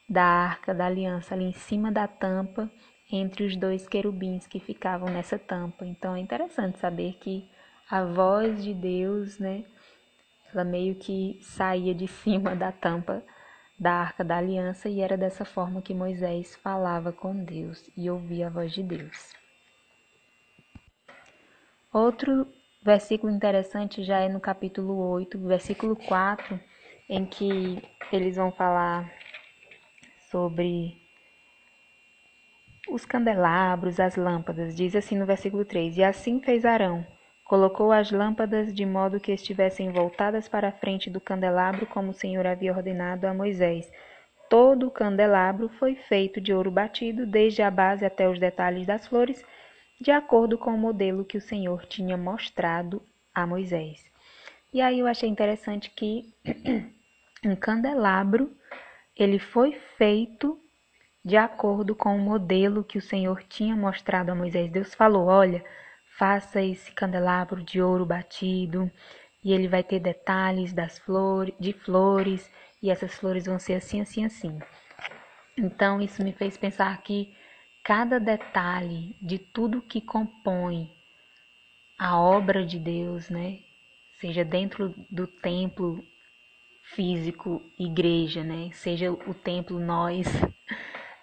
da 0.09 0.23
arca 0.23 0.75
da 0.75 0.87
aliança, 0.87 1.35
ali 1.35 1.45
em 1.45 1.53
cima 1.53 1.91
da 1.91 2.07
tampa, 2.07 2.71
entre 3.11 3.45
os 3.45 3.57
dois 3.57 3.87
querubins 3.87 4.47
que 4.47 4.61
ficavam 4.61 5.09
nessa 5.09 5.39
tampa. 5.39 5.85
Então 5.87 6.15
é 6.15 6.21
interessante 6.21 6.79
saber 6.79 7.15
que 7.15 7.49
a 7.91 8.05
voz 8.05 8.63
de 8.63 8.75
Deus, 8.75 9.39
né? 9.39 9.65
Ela 10.53 10.65
meio 10.65 10.95
que 10.95 11.39
saía 11.43 11.95
de 11.95 12.07
cima 12.09 12.55
da 12.55 12.73
tampa 12.73 13.23
da 13.79 13.93
arca 13.93 14.23
da 14.23 14.37
aliança 14.37 14.89
e 14.89 15.01
era 15.01 15.17
dessa 15.17 15.45
forma 15.45 15.83
que 15.83 15.93
Moisés 15.93 16.55
falava 16.57 17.13
com 17.13 17.45
Deus 17.45 17.91
e 17.97 18.09
ouvia 18.09 18.47
a 18.47 18.51
voz 18.51 18.73
de 18.73 18.83
Deus. 18.83 19.35
Outro 21.93 22.47
versículo 22.83 23.33
interessante 23.33 24.05
já 24.05 24.19
é 24.19 24.29
no 24.29 24.41
capítulo 24.41 24.97
8, 25.11 25.39
versículo 25.39 25.97
4, 25.97 26.61
em 27.09 27.25
que 27.25 27.83
eles 28.13 28.37
vão 28.37 28.53
falar 28.53 29.11
sobre 30.35 31.01
os 32.91 33.07
candelabros, 33.07 34.01
as 34.01 34.17
lâmpadas. 34.17 34.75
Diz 34.75 34.97
assim 34.97 35.17
no 35.17 35.25
versículo 35.25 35.65
3: 35.65 35.99
E 35.99 36.03
assim 36.03 36.41
fez 36.41 36.65
Arão 36.65 37.07
Colocou 37.45 37.93
as 37.93 38.11
lâmpadas 38.11 38.75
de 38.75 38.85
modo 38.85 39.21
que 39.21 39.31
estivessem 39.31 39.93
voltadas 39.93 40.49
para 40.49 40.69
a 40.69 40.73
frente 40.73 41.09
do 41.09 41.21
candelabro, 41.21 41.87
como 41.87 42.11
o 42.11 42.15
Senhor 42.15 42.45
havia 42.47 42.73
ordenado 42.73 43.29
a 43.29 43.35
Moisés. 43.35 43.89
Todo 44.51 44.89
o 44.89 44.91
candelabro 44.91 45.69
foi 45.69 45.95
feito 45.95 46.41
de 46.41 46.53
ouro 46.53 46.71
batido, 46.71 47.25
desde 47.27 47.63
a 47.63 47.71
base 47.71 48.05
até 48.05 48.29
os 48.29 48.41
detalhes 48.41 48.87
das 48.87 49.07
flores, 49.07 49.45
de 50.01 50.11
acordo 50.11 50.59
com 50.59 50.75
o 50.75 50.79
modelo 50.79 51.25
que 51.25 51.39
o 51.39 51.41
Senhor 51.41 51.87
tinha 51.87 52.17
mostrado 52.17 53.01
a 53.33 53.47
Moisés. 53.47 54.05
E 54.73 54.81
aí 54.81 54.99
eu 54.99 55.07
achei 55.07 55.29
interessante 55.29 55.91
que 55.91 56.35
um 57.45 57.55
candelabro 57.55 58.51
ele 59.17 59.39
foi 59.39 59.73
feito 59.97 60.59
de 61.25 61.37
acordo 61.37 61.95
com 61.95 62.17
o 62.17 62.21
modelo 62.21 62.85
que 62.85 62.99
o 62.99 63.03
Senhor 63.03 63.43
tinha 63.45 63.75
mostrado 63.75 64.31
a 64.31 64.35
Moisés. 64.35 64.71
Deus 64.71 64.95
falou: 64.95 65.27
"Olha, 65.27 65.65
Faça 66.17 66.63
esse 66.63 66.93
candelabro 66.93 67.63
de 67.63 67.83
ouro 67.83 68.07
batido 68.07 68.89
e 69.43 69.53
ele 69.53 69.67
vai 69.67 69.83
ter 69.83 69.99
detalhes 69.99 70.73
das 70.73 70.97
flores, 70.97 71.53
de 71.59 71.73
flores 71.73 72.51
e 72.81 72.89
essas 72.89 73.17
flores 73.17 73.47
vão 73.47 73.59
ser 73.59 73.75
assim, 73.75 74.01
assim, 74.01 74.25
assim. 74.25 74.61
Então 75.59 76.01
isso 76.01 76.23
me 76.23 76.33
fez 76.33 76.57
pensar 76.57 76.97
que 77.03 77.35
cada 77.83 78.21
detalhe 78.21 79.17
de 79.21 79.39
tudo 79.39 79.83
que 79.83 80.01
compõe 80.01 80.89
a 81.99 82.19
obra 82.19 82.65
de 82.65 82.79
Deus, 82.79 83.29
né, 83.29 83.59
seja 84.21 84.45
dentro 84.45 84.95
do 85.11 85.27
templo 85.27 86.01
físico, 86.95 87.63
igreja, 87.79 88.43
né, 88.43 88.71
seja 88.73 89.11
o 89.11 89.35
templo 89.35 89.79
nós, 89.81 90.27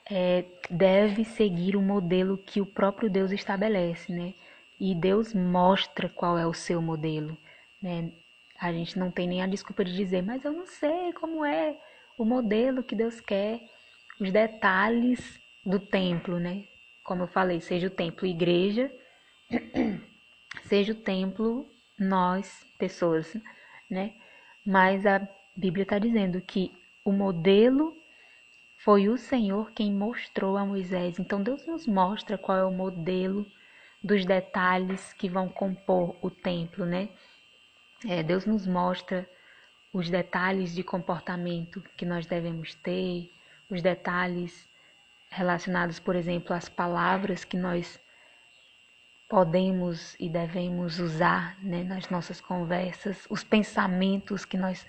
é, 0.10 0.46
deve 0.70 1.24
seguir 1.24 1.76
o 1.76 1.82
modelo 1.82 2.38
que 2.38 2.60
o 2.60 2.66
próprio 2.66 3.10
Deus 3.10 3.32
estabelece, 3.32 4.12
né? 4.12 4.34
e 4.82 4.96
Deus 4.96 5.32
mostra 5.32 6.10
qual 6.10 6.40
é 6.40 6.48
o 6.48 6.56
seu 6.56 6.82
modelo, 6.82 7.38
né? 7.80 8.12
A 8.60 8.74
gente 8.74 8.98
não 8.98 9.12
tem 9.12 9.28
nem 9.28 9.44
a 9.44 9.48
desculpa 9.48 9.86
de 9.86 9.96
dizer, 9.96 10.24
mas 10.24 10.44
eu 10.44 10.52
não 10.52 10.66
sei 10.66 11.14
como 11.14 11.46
é 11.46 11.78
o 12.18 12.26
modelo 12.26 12.82
que 12.82 12.96
Deus 12.96 13.22
quer, 13.22 13.62
os 14.20 14.32
detalhes 14.32 15.40
do 15.64 15.80
templo, 15.80 16.40
né? 16.40 16.64
Como 17.04 17.22
eu 17.22 17.28
falei, 17.28 17.62
seja 17.62 17.88
o 17.88 17.92
templo 17.92 18.26
igreja, 18.26 18.92
seja 20.66 20.94
o 20.94 20.96
templo 20.96 21.70
nós, 22.00 22.66
pessoas, 22.80 23.38
né? 23.88 24.16
Mas 24.66 25.06
a 25.06 25.20
Bíblia 25.62 25.84
está 25.84 26.00
dizendo 26.00 26.42
que 26.42 26.72
o 27.06 27.12
modelo 27.12 27.96
foi 28.78 29.08
o 29.08 29.16
Senhor 29.16 29.72
quem 29.74 29.94
mostrou 29.94 30.58
a 30.58 30.66
Moisés. 30.66 31.20
Então 31.20 31.44
Deus 31.44 31.68
nos 31.68 31.86
mostra 31.86 32.36
qual 32.36 32.58
é 32.58 32.66
o 32.66 32.72
modelo 32.72 33.46
dos 34.04 34.26
detalhes 34.26 35.14
que 35.14 35.30
vão 35.30 35.48
compor 35.48 36.18
o 36.20 36.32
templo, 36.32 36.84
né? 36.84 37.10
É, 38.10 38.24
Deus 38.24 38.48
nos 38.48 38.66
mostra 38.66 39.30
os 39.94 40.10
detalhes 40.10 40.74
de 40.74 40.82
comportamento 40.82 41.80
que 41.96 42.06
nós 42.08 42.26
devemos 42.26 42.74
ter, 42.74 43.30
os 43.70 43.84
detalhes 43.84 44.68
relacionados, 45.30 46.00
por 46.00 46.16
exemplo, 46.16 46.56
às 46.56 46.68
palavras 46.68 47.44
que 47.44 47.56
nós 47.56 48.02
podemos 49.30 50.16
e 50.20 50.28
devemos 50.28 50.98
usar 50.98 51.56
né, 51.64 51.84
nas 51.84 52.10
nossas 52.10 52.42
conversas, 52.42 53.28
os 53.30 53.44
pensamentos 53.44 54.44
que 54.44 54.58
nós 54.58 54.88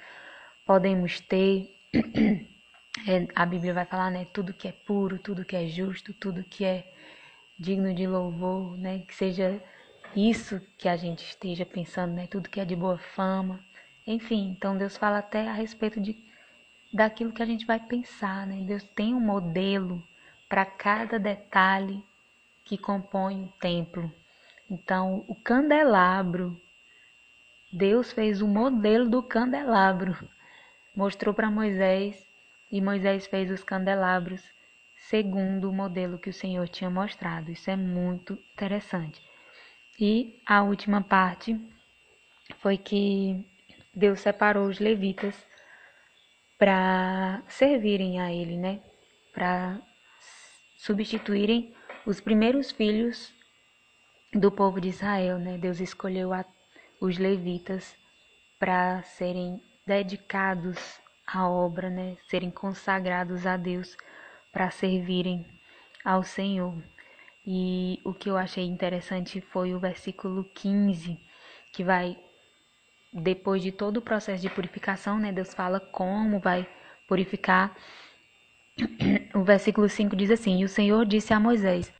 podemos 0.66 1.21
ter. 1.21 1.71
É, 3.09 3.26
a 3.35 3.47
Bíblia 3.47 3.73
vai 3.73 3.87
falar, 3.87 4.11
né? 4.11 4.26
Tudo 4.35 4.52
que 4.52 4.69
é 4.69 4.73
puro, 4.73 5.19
tudo 5.19 5.47
que 5.47 5.57
é 5.57 5.66
justo, 5.66 6.12
tudo 6.12 6.45
que 6.45 6.62
é 6.62 6.92
digno 7.59 7.95
de 7.95 8.07
louvor, 8.07 8.76
né? 8.76 8.99
Que 9.09 9.14
seja 9.14 9.62
isso 10.14 10.61
que 10.76 10.87
a 10.87 10.95
gente 10.95 11.25
esteja 11.25 11.64
pensando, 11.64 12.12
né? 12.12 12.26
Tudo 12.26 12.50
que 12.50 12.61
é 12.61 12.66
de 12.66 12.76
boa 12.76 12.99
fama. 12.99 13.64
Enfim, 14.07 14.50
então 14.50 14.76
Deus 14.76 14.97
fala 14.99 15.19
até 15.19 15.49
a 15.49 15.54
respeito 15.54 15.99
de 16.02 16.14
daquilo 16.92 17.33
que 17.33 17.42
a 17.42 17.47
gente 17.47 17.64
vai 17.64 17.81
pensar, 17.81 18.47
né? 18.47 18.62
Deus 18.66 18.83
tem 18.95 19.14
um 19.14 19.21
modelo 19.21 20.02
para 20.49 20.66
cada 20.66 21.19
detalhe 21.19 22.04
que 22.64 22.76
compõe 22.76 23.45
o 23.45 23.52
templo. 23.59 24.12
Então, 24.71 25.25
o 25.28 25.35
candelabro, 25.35 26.61
Deus 27.73 28.12
fez 28.12 28.42
o 28.42 28.47
modelo 28.47 29.09
do 29.09 29.23
candelabro, 29.23 30.16
mostrou 30.95 31.35
para 31.35 31.51
Moisés 31.51 32.27
e 32.71 32.81
Moisés 32.81 33.27
fez 33.27 33.51
os 33.51 33.65
candelabros 33.65 34.43
segundo 35.09 35.69
o 35.69 35.73
modelo 35.73 36.19
que 36.19 36.31
o 36.31 36.33
Senhor 36.33 36.69
tinha 36.69 36.89
mostrado. 36.89 37.51
Isso 37.51 37.71
é 37.71 37.77
muito 37.77 38.39
interessante. 38.55 39.21
E 40.01 40.41
a 40.47 40.63
última 40.63 41.03
parte 41.03 41.59
foi 42.61 42.79
que 42.79 43.45
Deus 43.95 44.21
separou 44.21 44.67
os 44.67 44.79
levitas 44.79 45.35
para 46.59 47.43
servirem 47.49 48.21
a 48.21 48.33
ele, 48.33 48.57
né? 48.57 48.81
Para 49.35 49.81
substituírem 50.77 51.75
os 52.07 52.21
primeiros 52.21 52.71
filhos 52.71 53.33
do 54.33 54.51
povo 54.51 54.81
de 54.81 54.89
Israel, 54.89 55.39
né? 55.39 55.59
Deus 55.59 55.81
escolheu 55.81 56.33
a, 56.33 56.45
os 57.01 57.19
levitas 57.19 57.97
para 58.59 59.03
serem 59.03 59.61
dedicados 59.87 61.01
à 61.27 61.49
obra, 61.49 61.91
né? 61.91 62.17
Serem 62.29 62.51
consagrados 62.51 63.47
a 63.47 63.57
Deus 63.57 63.97
para 64.53 64.71
servirem 64.71 65.47
ao 66.05 66.23
Senhor. 66.23 66.75
E 67.47 68.01
o 68.05 68.15
que 68.15 68.31
eu 68.31 68.37
achei 68.37 68.65
interessante 68.65 69.41
foi 69.41 69.75
o 69.75 69.81
versículo 69.81 70.45
15, 70.55 71.19
que 71.73 71.83
vai 71.83 72.17
depois 73.12 73.62
de 73.62 73.73
todo 73.73 73.99
o 73.99 74.03
processo 74.03 74.41
de 74.43 74.51
purificação, 74.51 75.19
né? 75.19 75.33
Deus 75.33 75.53
fala 75.53 75.81
como 75.81 76.39
vai 76.39 76.69
purificar. 77.09 77.77
O 79.35 79.43
versículo 79.43 79.89
5 79.89 80.15
diz 80.15 80.31
assim: 80.31 80.61
E 80.61 80.65
o 80.65 80.69
Senhor 80.69 81.05
disse 81.05 81.35
a 81.35 81.41
Moisés: 81.41 81.93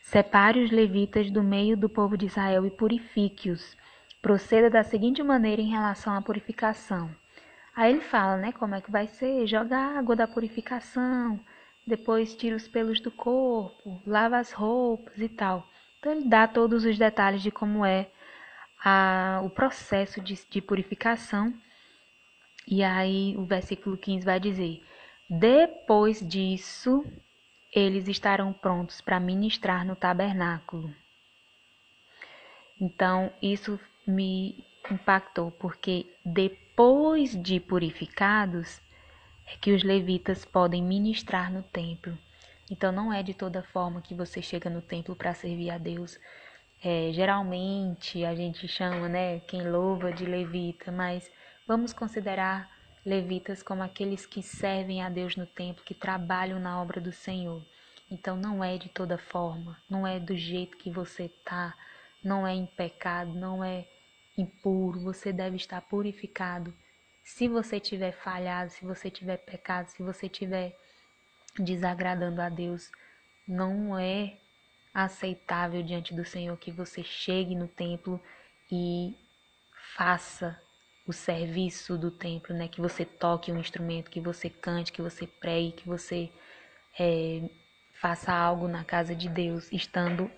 Separe 0.00 0.62
os 0.62 0.70
levitas 0.70 1.30
do 1.30 1.42
meio 1.42 1.76
do 1.76 1.88
povo 1.88 2.16
de 2.16 2.26
Israel 2.26 2.66
e 2.66 2.70
purifique-os. 2.70 3.76
Proceda 4.22 4.70
da 4.70 4.84
seguinte 4.84 5.20
maneira 5.20 5.60
em 5.60 5.70
relação 5.70 6.14
à 6.14 6.22
purificação. 6.22 7.10
Aí 7.74 7.92
ele 7.92 8.02
fala, 8.02 8.36
né, 8.36 8.52
como 8.52 8.76
é 8.76 8.80
que 8.80 8.90
vai 8.90 9.08
ser? 9.08 9.46
Joga 9.48 9.76
água 9.76 10.14
da 10.14 10.28
purificação, 10.28 11.40
depois 11.84 12.36
tira 12.36 12.54
os 12.54 12.68
pelos 12.68 13.00
do 13.00 13.10
corpo, 13.10 14.00
lava 14.06 14.38
as 14.38 14.52
roupas 14.52 15.18
e 15.18 15.28
tal. 15.28 15.66
Então 15.98 16.12
ele 16.12 16.28
dá 16.28 16.46
todos 16.46 16.84
os 16.84 16.96
detalhes 16.96 17.42
de 17.42 17.50
como 17.50 17.84
é 17.84 18.08
a, 18.84 19.40
o 19.44 19.50
processo 19.50 20.20
de, 20.20 20.38
de 20.48 20.60
purificação. 20.60 21.52
E 22.68 22.84
aí 22.84 23.34
o 23.36 23.44
versículo 23.44 23.96
15 23.96 24.24
vai 24.24 24.38
dizer: 24.38 24.84
Depois 25.28 26.20
disso, 26.20 27.04
eles 27.74 28.06
estarão 28.06 28.52
prontos 28.52 29.00
para 29.00 29.18
ministrar 29.18 29.84
no 29.84 29.96
tabernáculo. 29.96 30.94
Então, 32.80 33.32
isso 33.40 33.78
me 34.06 34.64
impactou, 34.90 35.50
porque 35.52 36.06
depois 36.24 37.40
de 37.40 37.60
purificados, 37.60 38.80
é 39.46 39.56
que 39.56 39.72
os 39.72 39.82
levitas 39.82 40.44
podem 40.44 40.82
ministrar 40.82 41.52
no 41.52 41.62
templo. 41.62 42.16
Então, 42.70 42.90
não 42.92 43.12
é 43.12 43.22
de 43.22 43.34
toda 43.34 43.62
forma 43.62 44.00
que 44.00 44.14
você 44.14 44.40
chega 44.40 44.70
no 44.70 44.80
templo 44.80 45.14
para 45.14 45.34
servir 45.34 45.70
a 45.70 45.78
Deus 45.78 46.18
é, 46.84 47.12
geralmente 47.12 48.24
a 48.24 48.34
gente 48.34 48.66
chama, 48.66 49.08
né, 49.08 49.38
quem 49.46 49.70
louva 49.70 50.12
de 50.12 50.24
levita, 50.24 50.90
mas 50.90 51.30
vamos 51.64 51.92
considerar 51.92 52.68
levitas 53.06 53.62
como 53.62 53.84
aqueles 53.84 54.26
que 54.26 54.42
servem 54.42 55.00
a 55.00 55.08
Deus 55.08 55.36
no 55.36 55.46
templo, 55.46 55.84
que 55.84 55.94
trabalham 55.94 56.58
na 56.58 56.82
obra 56.82 57.00
do 57.00 57.12
Senhor. 57.12 57.64
Então 58.10 58.36
não 58.36 58.64
é 58.64 58.76
de 58.76 58.88
toda 58.88 59.16
forma, 59.16 59.78
não 59.88 60.04
é 60.04 60.18
do 60.18 60.36
jeito 60.36 60.76
que 60.76 60.90
você 60.90 61.28
tá, 61.44 61.72
não 62.22 62.44
é 62.44 62.52
em 62.52 62.66
pecado, 62.66 63.32
não 63.32 63.62
é 63.62 63.86
impuro, 64.36 65.00
você 65.00 65.32
deve 65.32 65.56
estar 65.56 65.80
purificado. 65.82 66.74
Se 67.24 67.48
você 67.48 67.78
tiver 67.78 68.12
falhado, 68.12 68.70
se 68.70 68.84
você 68.84 69.10
tiver 69.10 69.36
pecado, 69.38 69.88
se 69.88 70.02
você 70.02 70.28
tiver 70.28 70.76
desagradando 71.58 72.40
a 72.40 72.48
Deus, 72.48 72.90
não 73.46 73.98
é 73.98 74.38
aceitável 74.94 75.82
diante 75.82 76.14
do 76.14 76.24
Senhor 76.24 76.56
que 76.56 76.70
você 76.70 77.02
chegue 77.02 77.54
no 77.54 77.68
templo 77.68 78.20
e 78.70 79.14
faça 79.96 80.60
o 81.06 81.12
serviço 81.12 81.98
do 81.98 82.10
templo, 82.10 82.54
né? 82.54 82.68
Que 82.68 82.80
você 82.80 83.04
toque 83.04 83.50
um 83.50 83.58
instrumento, 83.58 84.10
que 84.10 84.20
você 84.20 84.48
cante, 84.48 84.92
que 84.92 85.02
você 85.02 85.26
pregue, 85.26 85.72
que 85.72 85.88
você 85.88 86.30
é, 86.98 87.48
faça 88.00 88.32
algo 88.32 88.68
na 88.68 88.84
casa 88.84 89.14
de 89.14 89.28
Deus, 89.28 89.70
estando 89.72 90.30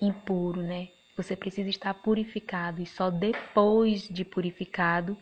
impuro, 0.00 0.62
né? 0.62 0.88
Você 1.20 1.36
precisa 1.36 1.68
estar 1.68 1.92
purificado 1.92 2.80
e 2.80 2.86
só 2.86 3.10
depois 3.10 4.08
de 4.08 4.24
purificado 4.24 5.18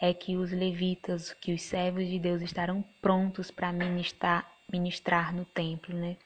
é 0.00 0.12
que 0.12 0.36
os 0.36 0.50
levitas, 0.50 1.32
que 1.34 1.54
os 1.54 1.62
servos 1.62 2.08
de 2.08 2.18
Deus 2.18 2.42
estarão 2.42 2.84
prontos 3.00 3.48
para 3.48 3.72
ministrar, 3.72 4.44
ministrar 4.68 5.32
no 5.32 5.44
templo, 5.44 5.94
né? 5.94 6.16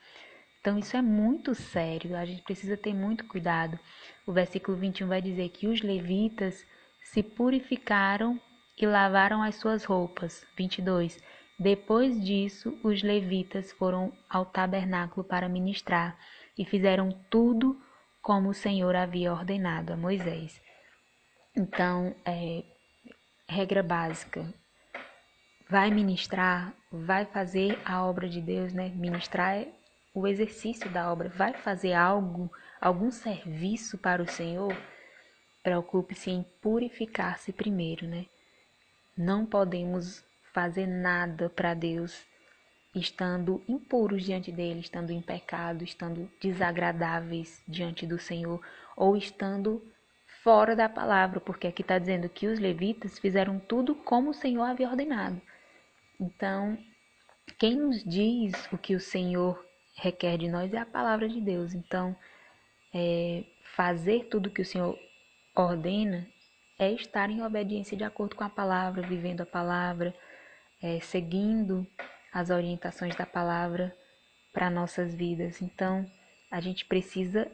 Então 0.59 0.79
isso 0.79 0.97
é 0.97 1.03
muito 1.03 1.55
sério, 1.55 2.17
a 2.17 2.25
gente 2.25 2.41
precisa 2.41 2.79
ter 2.79 2.95
muito 2.95 3.27
cuidado. 3.27 3.79
O 4.27 4.33
versículo 4.33 4.79
21 4.79 5.09
vai 5.09 5.21
dizer 5.21 5.51
que 5.51 5.67
os 5.67 5.83
levitas 5.83 6.65
se 7.05 7.23
purificaram 7.23 8.41
e 8.75 8.87
lavaram 8.87 9.43
as 9.43 9.57
suas 9.57 9.85
roupas. 9.85 10.47
22. 10.57 11.23
Depois 11.59 12.19
disso, 12.25 12.75
os 12.83 13.03
levitas 13.03 13.71
foram 13.73 14.15
ao 14.31 14.47
tabernáculo 14.47 15.23
para 15.23 15.47
ministrar 15.47 16.19
e 16.57 16.65
fizeram 16.65 17.11
tudo 17.29 17.79
como 18.23 18.51
o 18.51 18.55
Senhor 18.55 18.95
havia 18.95 19.33
ordenado 19.33 19.93
a 19.93 19.97
Moisés. 19.97 20.61
Então, 21.57 22.15
é, 22.25 22.63
regra 23.49 23.83
básica: 23.83 24.53
vai 25.69 25.91
ministrar, 25.91 26.75
vai 26.91 27.25
fazer 27.25 27.79
a 27.85 28.05
obra 28.05 28.29
de 28.29 28.41
Deus, 28.41 28.73
né? 28.73 28.89
Ministrar 28.91 29.57
é 29.57 29.69
o 30.15 30.27
exercício 30.27 30.91
da 30.91 31.11
obra 31.13 31.29
vai 31.29 31.53
fazer 31.55 31.93
algo, 31.93 32.51
algum 32.81 33.11
serviço 33.11 33.97
para 33.97 34.23
o 34.23 34.29
Senhor, 34.29 34.77
preocupe-se 35.63 36.31
em 36.31 36.43
purificar-se 36.61 37.53
primeiro, 37.53 38.07
né? 38.07 38.27
Não 39.17 39.47
podemos 39.47 40.25
fazer 40.53 40.87
nada 40.87 41.49
para 41.49 41.75
Deus 41.75 42.25
estando 42.95 43.63
impuros 43.69 44.25
diante 44.25 44.51
dele, 44.51 44.81
estando 44.81 45.11
em 45.11 45.23
pecado, 45.23 45.85
estando 45.85 46.31
desagradáveis 46.41 47.63
diante 47.67 48.07
do 48.07 48.19
Senhor 48.19 48.61
ou 48.97 49.17
estando 49.17 49.83
fora 50.43 50.75
da 50.75 50.89
palavra, 50.89 51.41
porque 51.41 51.67
aqui 51.67 51.83
está 51.83 51.99
dizendo 51.99 52.29
que 52.29 52.47
os 52.47 52.59
levitas 52.59 53.19
fizeram 53.19 53.59
tudo 53.59 53.95
como 53.95 54.31
o 54.31 54.35
Senhor 54.35 54.63
havia 54.63 54.89
ordenado. 54.89 55.41
Então, 56.19 56.77
quem 57.59 57.77
nos 57.77 58.03
diz 58.05 58.53
o 58.73 58.79
que 58.79 58.95
o 58.95 59.01
Senhor 59.01 59.63
requer 59.97 60.39
de 60.39 60.49
nós 60.49 60.73
é 60.73 60.79
a 60.79 60.87
palavra 60.87 61.29
de 61.29 61.41
Deus. 61.41 61.75
Então, 61.75 62.17
é, 62.93 63.45
fazer 63.77 64.25
tudo 64.25 64.51
que 64.51 64.63
o 64.63 64.67
Senhor 64.67 64.99
ordena 65.55 66.27
é 66.79 66.91
estar 66.93 67.29
em 67.31 67.43
obediência 67.43 67.97
de 67.97 68.05
acordo 68.05 68.35
com 68.35 68.45
a 68.45 68.49
palavra, 68.49 69.03
vivendo 69.03 69.43
a 69.43 69.47
palavra, 69.47 70.15
é, 70.83 70.99
seguindo 71.01 71.87
as 72.33 72.51
orientações 72.51 73.17
da 73.17 73.27
palavra 73.27 73.97
para 74.53 74.71
nossas 74.71 75.15
vidas. 75.15 75.61
Então, 75.63 76.07
a 76.51 76.61
gente 76.61 76.85
precisa 76.85 77.51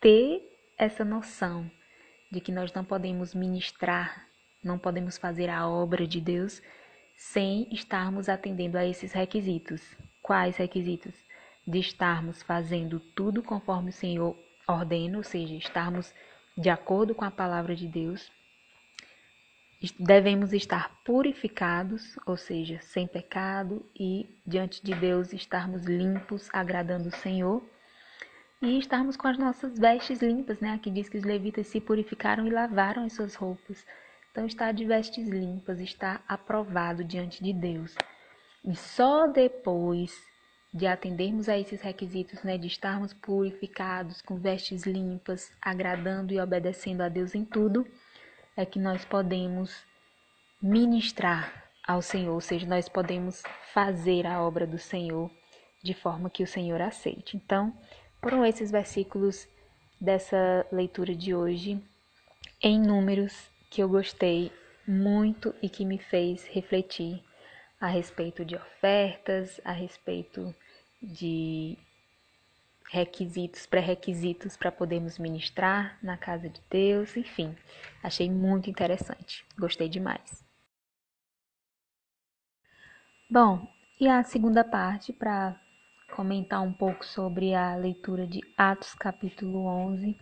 ter 0.00 0.42
essa 0.78 1.04
noção 1.04 1.70
de 2.30 2.40
que 2.40 2.52
nós 2.52 2.72
não 2.72 2.84
podemos 2.84 3.34
ministrar, 3.34 4.26
não 4.62 4.78
podemos 4.78 5.18
fazer 5.18 5.50
a 5.50 5.68
obra 5.68 6.06
de 6.06 6.20
Deus 6.20 6.62
sem 7.16 7.68
estarmos 7.72 8.28
atendendo 8.28 8.78
a 8.78 8.86
esses 8.86 9.12
requisitos. 9.12 9.82
Quais 10.22 10.56
requisitos? 10.56 11.14
De 11.66 11.78
estarmos 11.78 12.42
fazendo 12.42 12.98
tudo 12.98 13.42
conforme 13.42 13.90
o 13.90 13.92
Senhor 13.92 14.36
ordena, 14.66 15.18
ou 15.18 15.24
seja, 15.24 15.54
estarmos 15.54 16.14
de 16.56 16.70
acordo 16.70 17.14
com 17.14 17.24
a 17.24 17.30
palavra 17.30 17.76
de 17.76 17.86
Deus. 17.86 18.30
Devemos 19.98 20.52
estar 20.52 20.90
purificados, 21.04 22.18
ou 22.26 22.36
seja, 22.36 22.78
sem 22.82 23.06
pecado 23.06 23.84
e 23.98 24.28
diante 24.46 24.84
de 24.84 24.94
Deus 24.94 25.32
estarmos 25.32 25.84
limpos, 25.84 26.50
agradando 26.52 27.08
o 27.08 27.16
Senhor. 27.16 27.64
E 28.60 28.78
estarmos 28.78 29.16
com 29.16 29.26
as 29.26 29.38
nossas 29.38 29.78
vestes 29.78 30.20
limpas, 30.20 30.60
né? 30.60 30.74
Aqui 30.74 30.90
diz 30.90 31.08
que 31.08 31.16
os 31.16 31.24
levitas 31.24 31.66
se 31.66 31.80
purificaram 31.80 32.46
e 32.46 32.50
lavaram 32.50 33.04
as 33.04 33.14
suas 33.14 33.34
roupas. 33.34 33.86
Então, 34.30 34.44
estar 34.44 34.70
de 34.72 34.84
vestes 34.84 35.26
limpas, 35.26 35.80
está 35.80 36.20
aprovado 36.28 37.02
diante 37.02 37.42
de 37.42 37.54
Deus. 37.54 37.96
E 38.62 38.76
só 38.76 39.26
depois 39.26 40.14
de 40.74 40.86
atendermos 40.86 41.48
a 41.48 41.58
esses 41.58 41.80
requisitos, 41.80 42.42
né, 42.42 42.58
de 42.58 42.66
estarmos 42.66 43.14
purificados, 43.14 44.20
com 44.20 44.36
vestes 44.36 44.84
limpas, 44.84 45.50
agradando 45.60 46.34
e 46.34 46.38
obedecendo 46.38 47.00
a 47.00 47.08
Deus 47.08 47.34
em 47.34 47.46
tudo, 47.46 47.86
é 48.56 48.64
que 48.64 48.78
nós 48.78 49.04
podemos 49.04 49.84
ministrar 50.62 51.70
ao 51.86 52.02
Senhor, 52.02 52.34
ou 52.34 52.40
seja, 52.40 52.66
nós 52.66 52.88
podemos 52.88 53.42
fazer 53.72 54.26
a 54.26 54.42
obra 54.42 54.66
do 54.66 54.78
Senhor 54.78 55.30
de 55.82 55.94
forma 55.94 56.30
que 56.30 56.42
o 56.42 56.46
Senhor 56.46 56.80
aceite. 56.80 57.36
Então, 57.36 57.72
foram 58.20 58.44
esses 58.44 58.70
versículos 58.70 59.48
dessa 60.00 60.66
leitura 60.70 61.14
de 61.14 61.34
hoje 61.34 61.82
em 62.62 62.78
números 62.78 63.50
que 63.70 63.82
eu 63.82 63.88
gostei 63.88 64.52
muito 64.86 65.54
e 65.62 65.68
que 65.68 65.84
me 65.84 65.98
fez 65.98 66.44
refletir 66.46 67.22
a 67.80 67.86
respeito 67.86 68.44
de 68.44 68.56
ofertas, 68.56 69.60
a 69.64 69.72
respeito 69.72 70.54
de 71.02 71.78
requisitos, 72.90 73.66
pré-requisitos 73.66 74.56
para 74.56 74.72
podermos 74.72 75.16
ministrar 75.16 75.96
na 76.02 76.16
casa 76.16 76.48
de 76.48 76.60
Deus, 76.68 77.16
enfim, 77.16 77.56
achei 78.02 78.28
muito 78.28 78.68
interessante, 78.68 79.46
gostei 79.56 79.88
demais. 79.88 80.44
Bom, 83.30 83.64
e 84.00 84.08
a 84.08 84.24
segunda 84.24 84.64
parte 84.64 85.12
para 85.12 85.58
comentar 86.16 86.60
um 86.62 86.72
pouco 86.72 87.06
sobre 87.06 87.54
a 87.54 87.76
leitura 87.76 88.26
de 88.26 88.40
Atos 88.56 88.92
capítulo 88.94 89.66
11. 89.66 90.16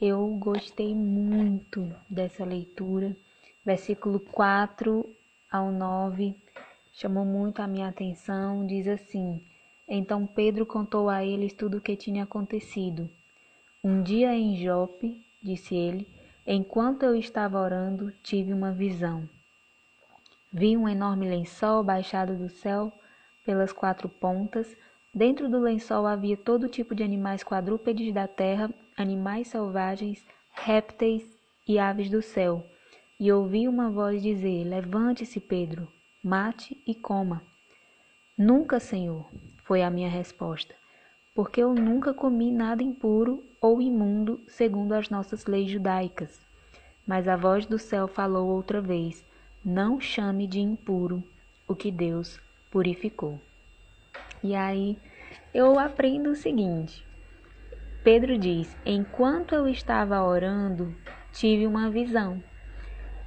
Eu 0.00 0.26
gostei 0.38 0.94
muito 0.94 1.94
dessa 2.08 2.42
leitura, 2.42 3.14
versículo 3.64 4.18
4 4.18 5.04
ao 5.50 5.70
9 5.70 6.34
chamou 6.92 7.24
muito 7.24 7.60
a 7.60 7.66
minha 7.66 7.88
atenção, 7.88 8.66
diz 8.66 8.86
assim: 8.86 9.42
então 9.94 10.26
Pedro 10.26 10.64
contou 10.64 11.10
a 11.10 11.22
eles 11.22 11.52
tudo 11.52 11.76
o 11.76 11.80
que 11.80 11.94
tinha 11.94 12.24
acontecido. 12.24 13.10
Um 13.84 14.02
dia 14.02 14.34
em 14.34 14.56
Jope, 14.56 15.22
disse 15.42 15.74
ele, 15.74 16.08
enquanto 16.46 17.02
eu 17.02 17.14
estava 17.14 17.60
orando, 17.60 18.10
tive 18.22 18.54
uma 18.54 18.72
visão. 18.72 19.28
Vi 20.50 20.78
um 20.78 20.88
enorme 20.88 21.28
lençol 21.28 21.84
baixado 21.84 22.34
do 22.34 22.48
céu 22.48 22.90
pelas 23.44 23.70
quatro 23.70 24.08
pontas. 24.08 24.74
Dentro 25.14 25.46
do 25.46 25.58
lençol 25.58 26.06
havia 26.06 26.38
todo 26.38 26.70
tipo 26.70 26.94
de 26.94 27.02
animais 27.02 27.42
quadrúpedes 27.42 28.14
da 28.14 28.26
terra, 28.26 28.70
animais 28.96 29.48
selvagens, 29.48 30.24
répteis 30.52 31.22
e 31.68 31.78
aves 31.78 32.08
do 32.08 32.22
céu. 32.22 32.66
E 33.20 33.30
ouvi 33.30 33.68
uma 33.68 33.90
voz 33.90 34.22
dizer: 34.22 34.64
Levante-se, 34.64 35.38
Pedro, 35.38 35.86
mate 36.24 36.82
e 36.86 36.94
coma. 36.94 37.42
Nunca, 38.38 38.80
Senhor, 38.80 39.30
foi 39.72 39.82
a 39.82 39.88
minha 39.88 40.10
resposta, 40.10 40.74
porque 41.34 41.62
eu 41.62 41.72
nunca 41.72 42.12
comi 42.12 42.52
nada 42.52 42.82
impuro 42.82 43.42
ou 43.58 43.80
imundo 43.80 44.44
segundo 44.46 44.92
as 44.92 45.08
nossas 45.08 45.46
leis 45.46 45.70
judaicas. 45.70 46.38
Mas 47.06 47.26
a 47.26 47.36
voz 47.38 47.64
do 47.64 47.78
céu 47.78 48.06
falou 48.06 48.50
outra 48.50 48.82
vez: 48.82 49.24
Não 49.64 49.98
chame 49.98 50.46
de 50.46 50.60
impuro 50.60 51.24
o 51.66 51.74
que 51.74 51.90
Deus 51.90 52.38
purificou. 52.70 53.40
E 54.44 54.54
aí 54.54 54.98
eu 55.54 55.78
aprendo 55.78 56.28
o 56.28 56.36
seguinte: 56.36 57.02
Pedro 58.04 58.36
diz: 58.36 58.76
Enquanto 58.84 59.54
eu 59.54 59.66
estava 59.66 60.22
orando, 60.22 60.94
tive 61.32 61.66
uma 61.66 61.88
visão. 61.88 62.44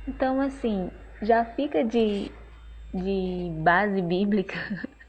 Então, 0.08 0.39
assim, 0.39 0.91
já 1.23 1.43
fica 1.43 1.84
de, 1.84 2.31
de 2.93 3.49
base 3.63 3.99
bíblica 3.99 4.53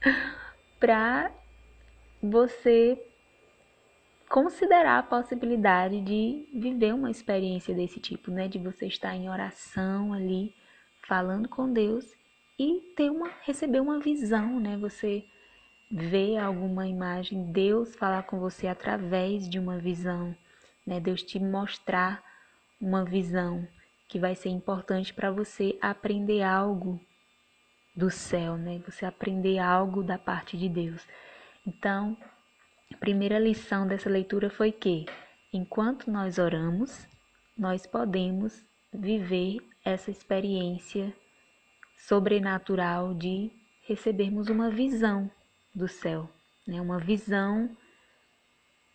para 0.79 1.31
você 2.21 3.01
considerar 4.29 4.99
a 4.99 5.03
possibilidade 5.03 6.01
de 6.01 6.47
viver 6.53 6.93
uma 6.93 7.09
experiência 7.09 7.73
desse 7.73 7.99
tipo, 7.99 8.29
né? 8.31 8.47
De 8.47 8.59
você 8.59 8.87
estar 8.87 9.15
em 9.15 9.29
oração 9.29 10.13
ali, 10.13 10.53
falando 11.07 11.47
com 11.47 11.71
Deus 11.71 12.05
e 12.59 12.93
ter 12.95 13.09
uma 13.09 13.29
receber 13.43 13.79
uma 13.79 13.99
visão, 13.99 14.59
né? 14.59 14.77
Você 14.77 15.23
ver 15.89 16.37
alguma 16.37 16.87
imagem, 16.87 17.51
Deus 17.51 17.95
falar 17.95 18.23
com 18.23 18.39
você 18.39 18.67
através 18.67 19.49
de 19.49 19.57
uma 19.57 19.77
visão, 19.77 20.35
né? 20.85 20.99
Deus 20.99 21.23
te 21.23 21.39
mostrar 21.39 22.21
uma 22.79 23.05
visão 23.05 23.65
que 24.07 24.19
vai 24.19 24.35
ser 24.35 24.49
importante 24.49 25.13
para 25.13 25.31
você 25.31 25.77
aprender 25.81 26.43
algo 26.43 26.99
do 27.97 28.11
céu, 28.11 28.55
né? 28.55 28.79
Você 28.85 29.07
aprender 29.07 29.57
algo 29.57 30.03
da 30.03 30.19
parte 30.19 30.55
de 30.55 30.69
Deus. 30.69 31.01
Então, 31.65 32.15
a 32.93 32.97
primeira 32.97 33.39
lição 33.39 33.87
dessa 33.87 34.07
leitura 34.07 34.51
foi 34.51 34.71
que, 34.71 35.07
enquanto 35.51 36.11
nós 36.11 36.37
oramos, 36.37 37.07
nós 37.57 37.87
podemos 37.87 38.63
viver 38.93 39.57
essa 39.83 40.11
experiência 40.11 41.11
sobrenatural 41.97 43.15
de 43.15 43.51
recebermos 43.87 44.47
uma 44.47 44.69
visão 44.69 45.29
do 45.73 45.87
céu, 45.87 46.29
né? 46.67 46.79
Uma 46.79 46.99
visão 46.99 47.75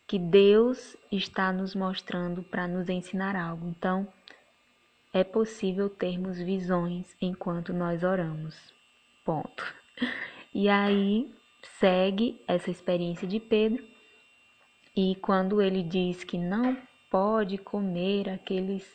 que 0.07 0.17
Deus 0.17 0.95
está 1.11 1.51
nos 1.51 1.75
mostrando 1.75 2.41
para 2.41 2.67
nos 2.69 2.87
ensinar 2.87 3.35
algo. 3.35 3.67
Então, 3.67 4.07
é 5.13 5.23
possível 5.23 5.89
termos 5.89 6.37
visões 6.37 7.15
enquanto 7.21 7.73
nós 7.73 8.03
oramos. 8.03 8.72
Ponto. 9.23 9.63
E 10.53 10.67
aí 10.69 11.33
segue 11.79 12.41
essa 12.47 12.69
experiência 12.69 13.27
de 13.27 13.39
Pedro, 13.39 13.83
e 14.95 15.15
quando 15.15 15.61
ele 15.61 15.81
diz 15.81 16.23
que 16.23 16.37
não 16.37 16.77
pode 17.09 17.57
comer 17.57 18.29
aqueles, 18.29 18.85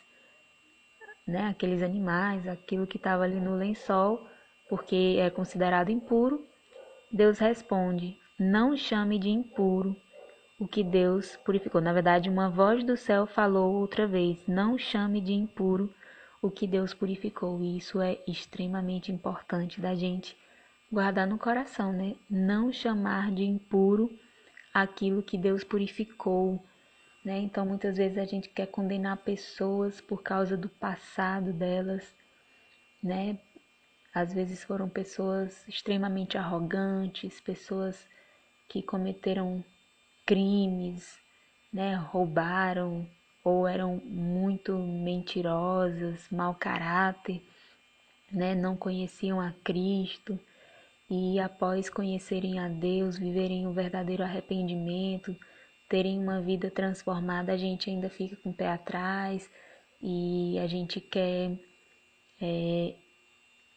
né, 1.27 1.47
aqueles 1.47 1.81
animais, 1.81 2.47
aquilo 2.47 2.87
que 2.87 2.97
estava 2.97 3.23
ali 3.23 3.39
no 3.39 3.55
lençol, 3.55 4.25
porque 4.69 5.17
é 5.19 5.29
considerado 5.29 5.89
impuro, 5.89 6.45
Deus 7.11 7.39
responde: 7.39 8.17
Não 8.39 8.77
chame 8.77 9.17
de 9.17 9.29
impuro 9.29 9.95
o 10.59 10.67
que 10.67 10.83
Deus 10.83 11.35
purificou. 11.37 11.81
Na 11.81 11.91
verdade, 11.91 12.29
uma 12.29 12.49
voz 12.49 12.83
do 12.83 12.95
céu 12.95 13.25
falou 13.25 13.75
outra 13.75 14.05
vez: 14.05 14.45
Não 14.47 14.77
chame 14.77 15.19
de 15.19 15.33
impuro 15.33 15.93
o 16.41 16.49
que 16.49 16.65
Deus 16.67 16.93
purificou. 16.93 17.61
E 17.61 17.77
isso 17.77 18.01
é 18.01 18.17
extremamente 18.27 19.11
importante 19.11 19.79
da 19.81 19.95
gente 19.95 20.35
guardar 20.91 21.27
no 21.27 21.37
coração, 21.37 21.91
né? 21.93 22.15
Não 22.29 22.71
chamar 22.71 23.31
de 23.31 23.43
impuro 23.43 24.09
aquilo 24.73 25.23
que 25.23 25.37
Deus 25.37 25.63
purificou, 25.63 26.63
né? 27.23 27.39
Então 27.39 27.65
muitas 27.65 27.97
vezes 27.97 28.17
a 28.17 28.25
gente 28.25 28.49
quer 28.49 28.67
condenar 28.67 29.17
pessoas 29.17 30.01
por 30.01 30.23
causa 30.23 30.57
do 30.57 30.69
passado 30.69 31.53
delas, 31.53 32.15
né? 33.03 33.37
Às 34.13 34.33
vezes 34.33 34.63
foram 34.63 34.89
pessoas 34.89 35.67
extremamente 35.67 36.37
arrogantes, 36.37 37.39
pessoas 37.39 38.07
que 38.67 38.81
cometeram 38.81 39.63
crimes, 40.25 41.17
né? 41.71 41.95
Roubaram, 41.95 43.07
ou 43.49 43.67
eram 43.67 43.97
muito 44.05 44.77
mentirosas, 44.77 46.29
mau 46.31 46.53
caráter, 46.53 47.41
né? 48.31 48.53
não 48.53 48.77
conheciam 48.77 49.41
a 49.41 49.51
Cristo 49.63 50.39
e 51.09 51.39
após 51.39 51.89
conhecerem 51.89 52.59
a 52.59 52.67
Deus, 52.67 53.17
viverem 53.17 53.65
o 53.65 53.71
um 53.71 53.73
verdadeiro 53.73 54.23
arrependimento, 54.23 55.35
terem 55.89 56.19
uma 56.19 56.39
vida 56.39 56.69
transformada, 56.69 57.51
a 57.51 57.57
gente 57.57 57.89
ainda 57.89 58.09
fica 58.09 58.35
com 58.35 58.51
o 58.51 58.53
pé 58.53 58.67
atrás 58.67 59.49
e 59.99 60.59
a 60.59 60.67
gente 60.67 61.01
quer 61.01 61.57
é, 62.39 62.95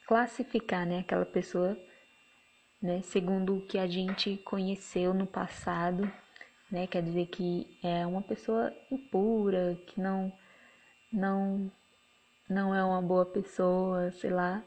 classificar 0.06 0.86
né, 0.86 0.98
aquela 0.98 1.24
pessoa 1.24 1.76
né, 2.82 3.00
segundo 3.02 3.56
o 3.56 3.66
que 3.66 3.78
a 3.78 3.86
gente 3.86 4.36
conheceu 4.38 5.14
no 5.14 5.26
passado 5.26 6.12
né? 6.72 6.86
Quer 6.86 7.02
dizer 7.02 7.26
que 7.26 7.66
é 7.82 8.06
uma 8.06 8.22
pessoa 8.22 8.72
impura, 8.90 9.78
que 9.86 10.00
não 10.00 10.32
não 11.12 11.70
não 12.48 12.74
é 12.74 12.82
uma 12.82 13.02
boa 13.02 13.26
pessoa, 13.26 14.10
sei 14.12 14.30
lá. 14.30 14.62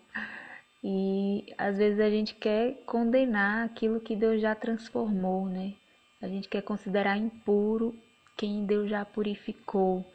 E 0.83 1.53
às 1.57 1.77
vezes 1.77 1.99
a 1.99 2.09
gente 2.09 2.35
quer 2.35 2.75
condenar 2.85 3.65
aquilo 3.65 3.99
que 3.99 4.15
Deus 4.15 4.39
já 4.41 4.53
transformou, 4.55 5.47
né? 5.47 5.73
A 6.21 6.27
gente 6.27 6.47
quer 6.47 6.61
considerar 6.61 7.17
impuro 7.17 7.95
quem 8.37 8.65
Deus 8.65 8.89
já 8.89 9.03
purificou, 9.03 10.05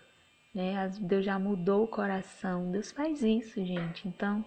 né? 0.54 0.88
Deus 1.00 1.24
já 1.24 1.38
mudou 1.38 1.84
o 1.84 1.88
coração. 1.88 2.70
Deus 2.70 2.92
faz 2.92 3.22
isso, 3.22 3.64
gente. 3.64 4.06
Então, 4.08 4.44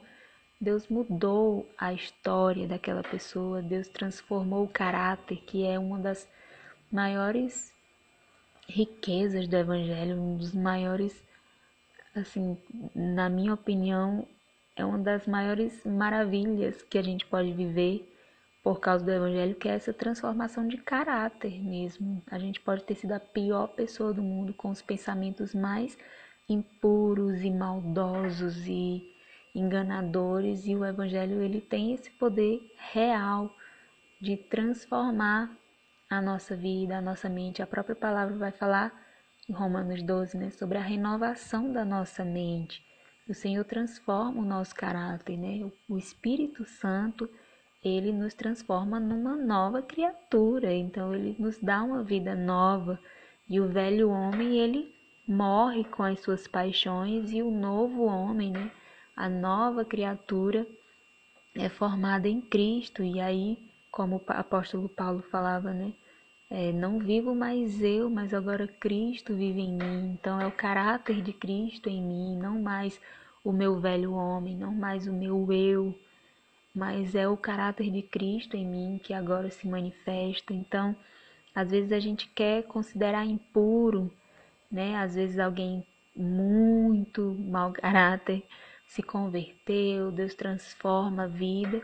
Deus 0.60 0.88
mudou 0.88 1.70
a 1.78 1.94
história 1.94 2.68
daquela 2.68 3.04
pessoa, 3.04 3.62
Deus 3.62 3.88
transformou 3.90 4.64
o 4.64 4.70
caráter, 4.70 5.38
que 5.46 5.66
é 5.66 5.78
uma 5.78 6.00
das 6.00 6.28
maiores 6.94 7.74
riquezas 8.70 9.48
do 9.48 9.58
Evangelho, 9.58 10.22
um 10.22 10.38
dos 10.38 10.54
maiores, 10.54 11.24
assim, 12.16 12.56
na 12.96 13.30
minha 13.30 13.56
opinião, 13.56 14.28
é 14.76 14.86
uma 14.86 15.00
das 15.00 15.26
maiores 15.26 15.84
maravilhas 15.84 16.84
que 16.84 16.98
a 16.98 17.02
gente 17.02 17.26
pode 17.26 17.52
viver 17.52 18.08
por 18.64 18.80
causa 18.80 19.04
do 19.04 19.12
Evangelho, 19.12 19.56
que 19.56 19.68
é 19.68 19.74
essa 19.74 19.92
transformação 19.92 20.68
de 20.68 20.78
caráter 20.78 21.62
mesmo. 21.62 22.22
A 22.30 22.38
gente 22.38 22.62
pode 22.62 22.84
ter 22.84 22.96
sido 22.96 23.12
a 23.12 23.20
pior 23.20 23.68
pessoa 23.68 24.14
do 24.14 24.22
mundo, 24.22 24.54
com 24.54 24.70
os 24.70 24.82
pensamentos 24.82 25.54
mais 25.54 25.98
impuros 26.48 27.42
e 27.42 27.50
maldosos 27.50 28.68
e 28.68 29.12
enganadores, 29.56 30.66
e 30.66 30.76
o 30.76 30.86
Evangelho 30.86 31.42
ele 31.42 31.60
tem 31.60 31.94
esse 31.94 32.12
poder 32.12 32.62
real 32.78 33.54
de 34.22 34.38
transformar 34.38 35.52
a 36.18 36.22
nossa 36.22 36.56
vida, 36.56 36.98
a 36.98 37.02
nossa 37.02 37.30
mente. 37.30 37.62
A 37.62 37.68
própria 37.68 37.96
palavra 37.96 38.36
vai 38.36 38.52
falar 38.52 38.92
em 39.50 39.54
Romanos 39.54 40.02
12, 40.02 40.38
né, 40.38 40.50
sobre 40.52 40.78
a 40.78 40.82
renovação 40.82 41.72
da 41.72 41.84
nossa 41.84 42.24
mente. 42.24 42.84
O 43.28 43.34
Senhor 43.34 43.64
transforma 43.64 44.42
o 44.42 44.46
nosso 44.46 44.76
caráter, 44.76 45.38
né? 45.38 45.70
O 45.88 45.98
Espírito 45.98 46.66
Santo, 46.66 47.30
ele 47.84 48.12
nos 48.12 48.34
transforma 48.34 49.00
numa 49.00 49.36
nova 49.36 49.82
criatura, 49.82 50.74
então 50.74 51.16
ele 51.16 51.36
nos 51.40 51.58
dá 51.60 51.84
uma 51.84 52.04
vida 52.04 52.36
nova. 52.36 53.00
E 53.50 53.62
o 53.62 53.68
velho 53.68 54.10
homem, 54.10 54.60
ele 54.60 54.94
morre 55.26 55.86
com 55.86 56.04
as 56.04 56.20
suas 56.20 56.48
paixões 56.48 57.32
e 57.32 57.42
o 57.42 57.50
novo 57.50 58.04
homem, 58.04 58.52
né? 58.52 58.70
A 59.16 59.30
nova 59.30 59.86
criatura 59.86 60.68
é 61.56 61.70
formada 61.70 62.28
em 62.28 62.42
Cristo. 62.42 63.04
E 63.04 63.22
aí, 63.22 63.58
como 63.90 64.18
o 64.18 64.24
apóstolo 64.28 64.90
Paulo 64.90 65.22
falava, 65.32 65.74
né? 65.74 65.94
É, 66.50 66.72
não 66.72 67.00
vivo 67.00 67.34
mais 67.34 67.82
eu, 67.82 68.10
mas 68.10 68.34
agora 68.34 68.68
Cristo 68.68 69.34
vive 69.34 69.62
em 69.62 69.74
mim. 69.74 70.12
Então 70.14 70.40
é 70.40 70.48
o 70.48 70.52
caráter 70.52 71.22
de 71.22 71.34
Cristo 71.34 71.90
em 71.90 72.02
mim, 72.02 72.38
não 72.38 72.62
mais 72.62 73.00
o 73.44 73.52
meu 73.52 73.80
velho 73.80 74.14
homem, 74.14 74.56
não 74.56 74.74
mais 74.74 75.08
o 75.08 75.14
meu 75.14 75.52
eu, 75.52 75.98
mas 76.74 77.16
é 77.16 77.28
o 77.28 77.38
caráter 77.38 77.92
de 77.92 78.02
Cristo 78.02 78.56
em 78.56 78.66
mim 78.66 79.00
que 79.04 79.14
agora 79.14 79.50
se 79.50 79.68
manifesta. 79.68 80.54
Então, 80.54 80.96
às 81.56 81.72
vezes 81.72 81.92
a 81.92 82.00
gente 82.00 82.28
quer 82.30 82.64
considerar 82.64 83.26
impuro, 83.26 84.12
né? 84.72 84.96
Às 84.98 85.16
vezes 85.16 85.40
alguém 85.40 85.86
muito 86.16 87.36
mau 87.40 87.72
caráter 87.74 88.44
se 88.88 89.02
converteu, 89.02 90.12
Deus 90.12 90.36
transforma 90.36 91.24
a 91.24 91.28
vida 91.28 91.82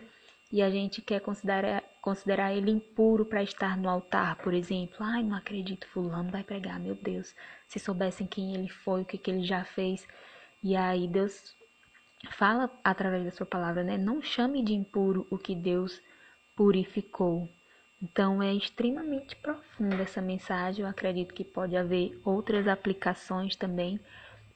e 0.51 0.61
a 0.61 0.69
gente 0.69 1.01
quer 1.01 1.19
considerar, 1.21 1.83
considerar 2.01 2.53
ele 2.53 2.71
impuro 2.71 3.25
para 3.25 3.43
estar 3.43 3.77
no 3.77 3.89
altar, 3.89 4.37
por 4.37 4.53
exemplo. 4.53 4.97
Ai, 4.99 5.23
não 5.23 5.35
acredito, 5.35 5.87
fulano 5.87 6.31
vai 6.31 6.43
pregar, 6.43 6.79
meu 6.79 6.95
Deus. 6.95 7.35
Se 7.67 7.79
soubessem 7.79 8.27
quem 8.27 8.53
ele 8.55 8.69
foi, 8.69 9.01
o 9.01 9.05
que, 9.05 9.17
que 9.17 9.29
ele 9.29 9.43
já 9.43 9.63
fez. 9.63 10.07
E 10.63 10.75
aí 10.75 11.07
Deus 11.07 11.55
fala 12.31 12.69
através 12.83 13.25
da 13.25 13.31
sua 13.31 13.45
palavra, 13.45 13.83
né? 13.83 13.97
Não 13.97 14.21
chame 14.21 14.63
de 14.63 14.73
impuro 14.73 15.27
o 15.29 15.37
que 15.37 15.55
Deus 15.55 16.01
purificou. 16.55 17.49
Então 18.01 18.41
é 18.41 18.53
extremamente 18.53 19.35
profunda 19.35 20.03
essa 20.03 20.21
mensagem. 20.21 20.83
Eu 20.83 20.89
acredito 20.89 21.33
que 21.33 21.43
pode 21.43 21.75
haver 21.75 22.19
outras 22.23 22.67
aplicações 22.67 23.55
também, 23.55 23.99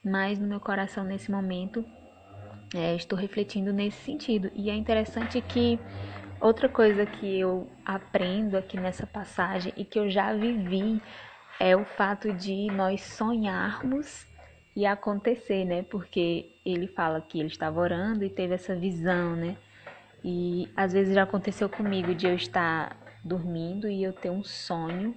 mas 0.02 0.38
no 0.38 0.46
meu 0.46 0.60
coração 0.60 1.04
nesse 1.04 1.30
momento 1.30 1.84
é, 2.74 2.96
estou 2.96 3.18
refletindo 3.18 3.72
nesse 3.72 4.02
sentido. 4.02 4.50
E 4.54 4.70
é 4.70 4.74
interessante 4.74 5.40
que 5.42 5.78
outra 6.46 6.68
coisa 6.68 7.06
que 7.06 7.40
eu 7.40 7.66
aprendo 7.86 8.56
aqui 8.56 8.76
nessa 8.76 9.06
passagem 9.06 9.72
e 9.78 9.84
que 9.84 9.98
eu 9.98 10.10
já 10.10 10.34
vivi 10.34 11.00
é 11.58 11.74
o 11.74 11.86
fato 11.86 12.32
de 12.34 12.66
nós 12.66 13.00
sonharmos 13.00 14.26
e 14.76 14.84
acontecer, 14.84 15.64
né? 15.64 15.82
Porque 15.84 16.52
ele 16.64 16.86
fala 16.88 17.20
que 17.22 17.38
ele 17.40 17.48
estava 17.48 17.80
orando 17.80 18.24
e 18.24 18.28
teve 18.28 18.54
essa 18.54 18.76
visão, 18.76 19.34
né? 19.34 19.56
E 20.22 20.68
às 20.76 20.92
vezes 20.92 21.14
já 21.14 21.22
aconteceu 21.22 21.68
comigo 21.68 22.14
de 22.14 22.26
eu 22.26 22.34
estar 22.34 22.94
dormindo 23.24 23.88
e 23.88 24.02
eu 24.02 24.12
ter 24.12 24.30
um 24.30 24.44
sonho 24.44 25.14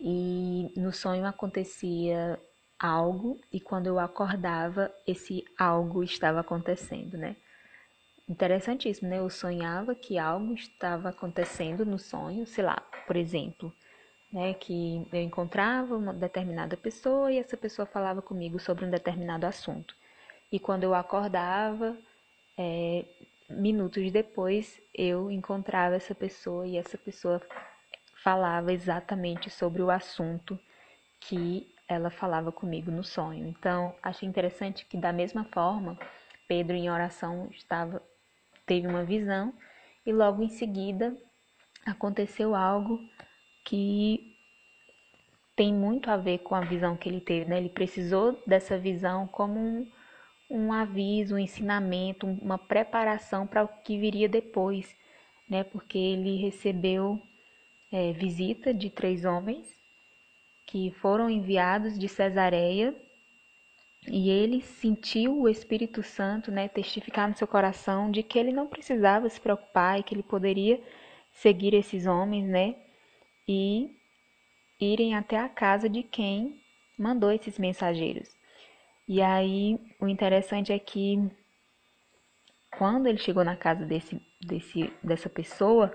e 0.00 0.72
no 0.76 0.92
sonho 0.92 1.24
acontecia 1.24 2.36
algo 2.76 3.40
e 3.52 3.60
quando 3.60 3.86
eu 3.86 4.00
acordava 4.00 4.92
esse 5.06 5.44
algo 5.56 6.02
estava 6.02 6.40
acontecendo, 6.40 7.16
né? 7.16 7.36
Interessantíssimo, 8.28 9.08
né? 9.08 9.18
Eu 9.18 9.28
sonhava 9.28 9.94
que 9.94 10.18
algo 10.18 10.54
estava 10.54 11.08
acontecendo 11.10 11.84
no 11.84 11.98
sonho, 11.98 12.46
sei 12.46 12.64
lá, 12.64 12.76
por 13.06 13.16
exemplo, 13.16 13.72
né, 14.32 14.54
que 14.54 15.06
eu 15.12 15.20
encontrava 15.20 15.96
uma 15.96 16.14
determinada 16.14 16.76
pessoa 16.76 17.30
e 17.30 17.38
essa 17.38 17.56
pessoa 17.56 17.84
falava 17.84 18.22
comigo 18.22 18.58
sobre 18.58 18.84
um 18.84 18.90
determinado 18.90 19.44
assunto. 19.44 19.94
E 20.50 20.58
quando 20.58 20.84
eu 20.84 20.94
acordava, 20.94 21.96
é, 22.56 23.04
minutos 23.50 24.10
depois, 24.10 24.80
eu 24.94 25.30
encontrava 25.30 25.96
essa 25.96 26.14
pessoa 26.14 26.66
e 26.66 26.76
essa 26.76 26.96
pessoa 26.96 27.40
falava 28.22 28.72
exatamente 28.72 29.50
sobre 29.50 29.82
o 29.82 29.90
assunto 29.90 30.58
que 31.20 31.68
ela 31.88 32.10
falava 32.10 32.50
comigo 32.50 32.90
no 32.90 33.04
sonho. 33.04 33.46
Então, 33.46 33.94
achei 34.02 34.28
interessante 34.28 34.86
que 34.86 34.96
da 34.96 35.12
mesma 35.12 35.44
forma, 35.44 35.98
Pedro 36.48 36.74
em 36.74 36.90
oração 36.90 37.48
estava 37.50 38.02
teve 38.66 38.86
uma 38.86 39.04
visão 39.04 39.52
e 40.04 40.12
logo 40.12 40.42
em 40.42 40.48
seguida 40.48 41.16
aconteceu 41.86 42.54
algo 42.54 43.00
que 43.64 44.32
tem 45.54 45.72
muito 45.72 46.10
a 46.10 46.16
ver 46.16 46.38
com 46.38 46.54
a 46.54 46.60
visão 46.60 46.96
que 46.96 47.08
ele 47.08 47.20
teve, 47.20 47.48
né? 47.48 47.58
Ele 47.58 47.68
precisou 47.68 48.40
dessa 48.46 48.78
visão 48.78 49.26
como 49.26 49.58
um, 49.58 49.90
um 50.50 50.72
aviso, 50.72 51.34
um 51.34 51.38
ensinamento, 51.38 52.26
uma 52.26 52.58
preparação 52.58 53.46
para 53.46 53.64
o 53.64 53.68
que 53.68 53.98
viria 53.98 54.28
depois, 54.28 54.94
né? 55.48 55.62
Porque 55.64 55.98
ele 55.98 56.36
recebeu 56.36 57.20
é, 57.92 58.12
visita 58.12 58.72
de 58.72 58.88
três 58.88 59.24
homens 59.24 59.68
que 60.66 60.90
foram 60.92 61.28
enviados 61.28 61.98
de 61.98 62.08
Cesareia 62.08 62.94
e 64.06 64.30
ele 64.30 64.60
sentiu 64.60 65.40
o 65.40 65.48
Espírito 65.48 66.02
Santo, 66.02 66.50
né, 66.50 66.68
testificar 66.68 67.28
no 67.28 67.36
seu 67.36 67.46
coração 67.46 68.10
de 68.10 68.22
que 68.22 68.38
ele 68.38 68.52
não 68.52 68.66
precisava 68.66 69.28
se 69.28 69.40
preocupar 69.40 69.98
e 69.98 70.02
que 70.02 70.14
ele 70.14 70.22
poderia 70.22 70.82
seguir 71.30 71.74
esses 71.74 72.06
homens, 72.06 72.48
né? 72.48 72.76
e 73.46 73.90
irem 74.80 75.14
até 75.14 75.38
a 75.38 75.48
casa 75.48 75.88
de 75.88 76.02
quem 76.02 76.60
mandou 76.98 77.30
esses 77.30 77.58
mensageiros. 77.58 78.28
E 79.08 79.20
aí 79.20 79.78
o 80.00 80.08
interessante 80.08 80.72
é 80.72 80.78
que 80.78 81.30
quando 82.76 83.06
ele 83.06 83.18
chegou 83.18 83.44
na 83.44 83.56
casa 83.56 83.84
desse, 83.84 84.20
desse, 84.40 84.92
dessa 85.02 85.28
pessoa, 85.28 85.92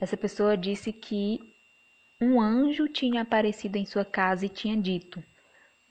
essa 0.00 0.16
pessoa 0.16 0.56
disse 0.56 0.92
que 0.92 1.38
um 2.20 2.40
anjo 2.40 2.88
tinha 2.88 3.22
aparecido 3.22 3.76
em 3.76 3.86
sua 3.86 4.04
casa 4.04 4.46
e 4.46 4.48
tinha 4.48 4.76
dito: 4.76 5.22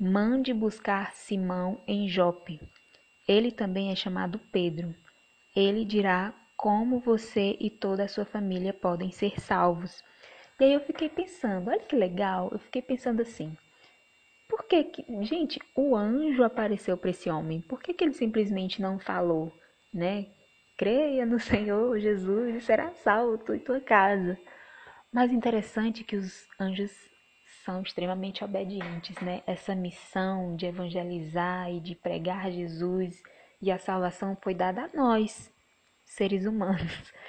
Mande 0.03 0.51
buscar 0.51 1.13
Simão 1.13 1.79
em 1.87 2.09
Jope. 2.09 2.59
Ele 3.27 3.51
também 3.51 3.91
é 3.91 3.95
chamado 3.95 4.39
Pedro. 4.51 4.95
Ele 5.55 5.85
dirá 5.85 6.33
como 6.57 6.97
você 6.97 7.55
e 7.59 7.69
toda 7.69 8.05
a 8.05 8.07
sua 8.07 8.25
família 8.25 8.73
podem 8.73 9.11
ser 9.11 9.39
salvos. 9.39 10.03
E 10.59 10.63
aí 10.63 10.73
eu 10.73 10.79
fiquei 10.79 11.07
pensando, 11.07 11.69
olha 11.69 11.81
que 11.81 11.95
legal, 11.95 12.49
eu 12.51 12.57
fiquei 12.57 12.81
pensando 12.81 13.21
assim, 13.21 13.55
por 14.49 14.63
que, 14.63 14.85
que 14.85 15.05
gente, 15.23 15.59
o 15.75 15.95
anjo 15.95 16.43
apareceu 16.43 16.97
para 16.97 17.11
esse 17.11 17.29
homem? 17.29 17.61
Por 17.61 17.79
que, 17.79 17.93
que 17.93 18.03
ele 18.03 18.13
simplesmente 18.13 18.81
não 18.81 18.97
falou, 18.97 19.53
né? 19.93 20.25
Creia 20.79 21.27
no 21.27 21.37
Senhor 21.39 21.99
Jesus 21.99 22.55
e 22.55 22.61
será 22.61 22.91
salvo 23.03 23.37
tu 23.37 23.53
e 23.53 23.59
tua 23.59 23.79
casa. 23.79 24.35
Mas 25.13 25.31
interessante 25.31 26.03
que 26.03 26.15
os 26.15 26.47
anjos 26.59 27.10
são 27.63 27.81
extremamente 27.81 28.43
obedientes, 28.43 29.15
né? 29.21 29.41
Essa 29.45 29.75
missão 29.75 30.55
de 30.55 30.65
evangelizar 30.65 31.71
e 31.71 31.79
de 31.79 31.95
pregar 31.95 32.51
Jesus 32.51 33.21
e 33.61 33.71
a 33.71 33.77
salvação 33.77 34.37
foi 34.41 34.53
dada 34.53 34.83
a 34.85 34.97
nós, 34.97 35.51
seres 36.05 36.45
humanos. 36.45 37.13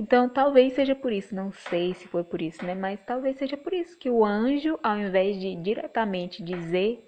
Então, 0.00 0.28
talvez 0.28 0.74
seja 0.74 0.94
por 0.94 1.12
isso, 1.12 1.34
não 1.34 1.50
sei 1.50 1.92
se 1.92 2.06
foi 2.06 2.22
por 2.22 2.40
isso, 2.40 2.64
né? 2.64 2.72
Mas 2.72 3.00
talvez 3.04 3.36
seja 3.36 3.56
por 3.56 3.72
isso 3.72 3.98
que 3.98 4.08
o 4.08 4.24
anjo, 4.24 4.78
ao 4.80 4.96
invés 4.96 5.40
de 5.40 5.56
diretamente 5.56 6.40
dizer 6.40 7.04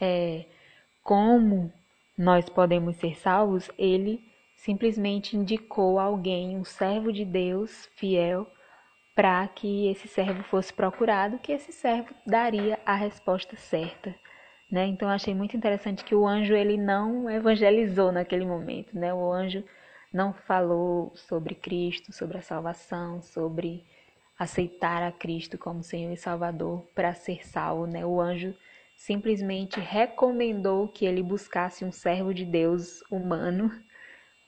é, 0.00 0.46
como 1.02 1.70
nós 2.16 2.48
podemos 2.48 2.96
ser 2.96 3.16
salvos, 3.16 3.70
ele 3.76 4.24
simplesmente 4.56 5.36
indicou 5.36 5.98
alguém, 5.98 6.56
um 6.56 6.64
servo 6.64 7.12
de 7.12 7.24
Deus 7.24 7.86
fiel, 7.96 8.46
para 9.14 9.46
que 9.48 9.88
esse 9.90 10.08
servo 10.08 10.42
fosse 10.44 10.72
procurado, 10.72 11.38
que 11.38 11.52
esse 11.52 11.72
servo 11.72 12.14
daria 12.26 12.78
a 12.86 12.94
resposta 12.94 13.56
certa. 13.56 14.14
Né? 14.70 14.86
Então, 14.86 15.08
achei 15.08 15.34
muito 15.34 15.56
interessante 15.56 16.04
que 16.04 16.14
o 16.14 16.26
anjo 16.26 16.54
ele 16.54 16.76
não 16.76 17.28
evangelizou 17.28 18.12
naquele 18.12 18.46
momento, 18.46 18.96
né? 18.96 19.12
O 19.12 19.32
anjo 19.32 19.64
não 20.12 20.32
falou 20.32 21.12
sobre 21.16 21.54
Cristo, 21.56 22.12
sobre 22.12 22.38
a 22.38 22.42
salvação, 22.42 23.20
sobre 23.20 23.84
aceitar 24.38 25.02
a 25.02 25.12
Cristo 25.12 25.58
como 25.58 25.82
Senhor 25.82 26.12
e 26.12 26.16
Salvador 26.16 26.82
para 26.94 27.12
ser 27.12 27.46
salvo, 27.46 27.86
né? 27.86 28.06
O 28.06 28.20
anjo 28.20 28.54
simplesmente 28.96 29.80
recomendou 29.80 30.88
que 30.88 31.04
ele 31.04 31.22
buscasse 31.22 31.84
um 31.84 31.92
servo 31.92 32.32
de 32.32 32.44
Deus 32.44 33.02
humano, 33.10 33.70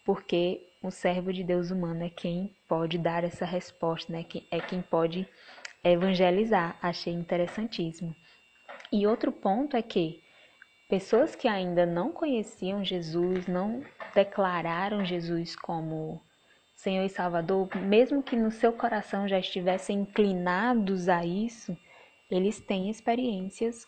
porque 0.05 0.67
o 0.83 0.91
servo 0.91 1.33
de 1.33 1.43
Deus 1.43 1.71
humano 1.71 2.05
é 2.05 2.11
quem 2.11 2.55
pode 2.73 2.97
dar 2.97 3.23
essa 3.23 3.45
resposta, 3.45 4.11
né? 4.11 4.25
É 4.51 4.59
quem 4.59 4.81
pode 4.81 5.29
evangelizar. 5.85 6.75
Achei 6.81 7.13
interessantíssimo. 7.13 8.17
E 8.91 9.07
outro 9.07 9.31
ponto 9.31 9.77
é 9.77 9.83
que 9.83 10.23
pessoas 10.89 11.37
que 11.37 11.47
ainda 11.47 11.85
não 11.85 12.11
conheciam 12.11 12.83
Jesus, 12.83 13.47
não 13.47 13.85
declararam 14.15 15.05
Jesus 15.05 15.55
como 15.55 16.19
Senhor 16.75 17.05
e 17.05 17.11
Salvador, 17.11 17.69
mesmo 17.77 18.23
que 18.23 18.37
no 18.37 18.51
seu 18.51 18.73
coração 18.73 19.29
já 19.29 19.39
estivessem 19.39 20.01
inclinados 20.01 21.11
a 21.11 21.27
isso, 21.27 21.77
eles 22.31 22.59
têm 22.59 22.89
experiências 22.89 23.87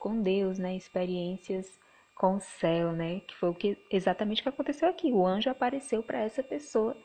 com 0.00 0.20
Deus, 0.20 0.58
né? 0.58 0.74
Experiências 0.74 1.78
com 2.16 2.34
o 2.34 2.40
céu, 2.40 2.90
né? 2.90 3.20
Que 3.20 3.36
foi 3.36 3.50
o 3.50 3.54
que 3.54 3.78
exatamente 3.88 4.40
o 4.40 4.42
que 4.42 4.48
aconteceu 4.48 4.88
aqui. 4.88 5.12
O 5.12 5.24
anjo 5.24 5.48
apareceu 5.48 6.02
para 6.02 6.18
essa 6.18 6.42
pessoa 6.42 6.96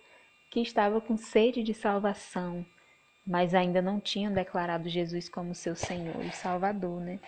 que 0.52 0.60
estava 0.60 1.00
com 1.00 1.16
sede 1.16 1.64
de 1.64 1.74
salvação, 1.74 2.66
mas 3.26 3.56
ainda 3.56 3.82
não 3.82 4.02
tinham 4.02 4.34
declarado 4.34 4.90
Jesus 4.90 5.30
como 5.30 5.56
seu 5.56 5.76
Senhor 5.78 6.24
e 6.26 6.32
Salvador, 6.32 7.00
né? 7.00 7.20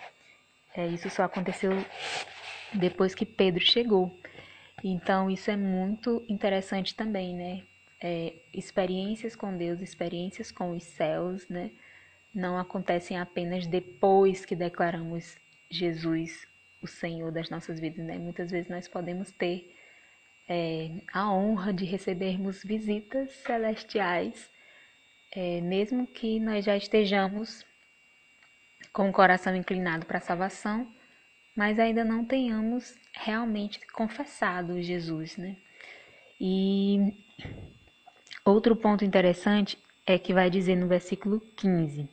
É, 0.76 0.86
isso 0.86 1.08
só 1.08 1.22
aconteceu 1.22 1.72
depois 2.74 3.14
que 3.14 3.24
Pedro 3.24 3.64
chegou. 3.64 4.14
Então, 4.82 5.30
isso 5.30 5.50
é 5.50 5.56
muito 5.56 6.22
interessante 6.28 6.94
também, 6.94 7.34
né? 7.34 7.62
É, 8.02 8.34
experiências 8.52 9.34
com 9.34 9.56
Deus, 9.56 9.80
experiências 9.80 10.52
com 10.52 10.72
os 10.72 10.84
céus, 10.84 11.48
né? 11.48 11.70
Não 12.34 12.58
acontecem 12.58 13.18
apenas 13.18 13.66
depois 13.66 14.44
que 14.44 14.54
declaramos 14.54 15.38
Jesus 15.70 16.46
o 16.82 16.86
Senhor 16.86 17.32
das 17.32 17.48
nossas 17.48 17.80
vidas, 17.80 18.04
né? 18.04 18.18
Muitas 18.18 18.50
vezes 18.50 18.68
nós 18.68 18.86
podemos 18.86 19.30
ter 19.32 19.73
é, 20.48 20.90
a 21.12 21.32
honra 21.32 21.72
de 21.72 21.84
recebermos 21.84 22.62
visitas 22.62 23.32
celestiais, 23.44 24.50
é, 25.32 25.60
mesmo 25.60 26.06
que 26.06 26.38
nós 26.38 26.64
já 26.64 26.76
estejamos 26.76 27.64
com 28.92 29.08
o 29.08 29.12
coração 29.12 29.56
inclinado 29.56 30.06
para 30.06 30.18
a 30.18 30.20
salvação, 30.20 30.86
mas 31.56 31.78
ainda 31.78 32.04
não 32.04 32.24
tenhamos 32.24 32.94
realmente 33.12 33.80
confessado 33.92 34.82
Jesus, 34.82 35.36
né? 35.36 35.56
E 36.40 37.12
outro 38.44 38.76
ponto 38.76 39.04
interessante 39.04 39.78
é 40.06 40.18
que 40.18 40.34
vai 40.34 40.50
dizer 40.50 40.76
no 40.76 40.86
versículo 40.86 41.40
15, 41.56 42.08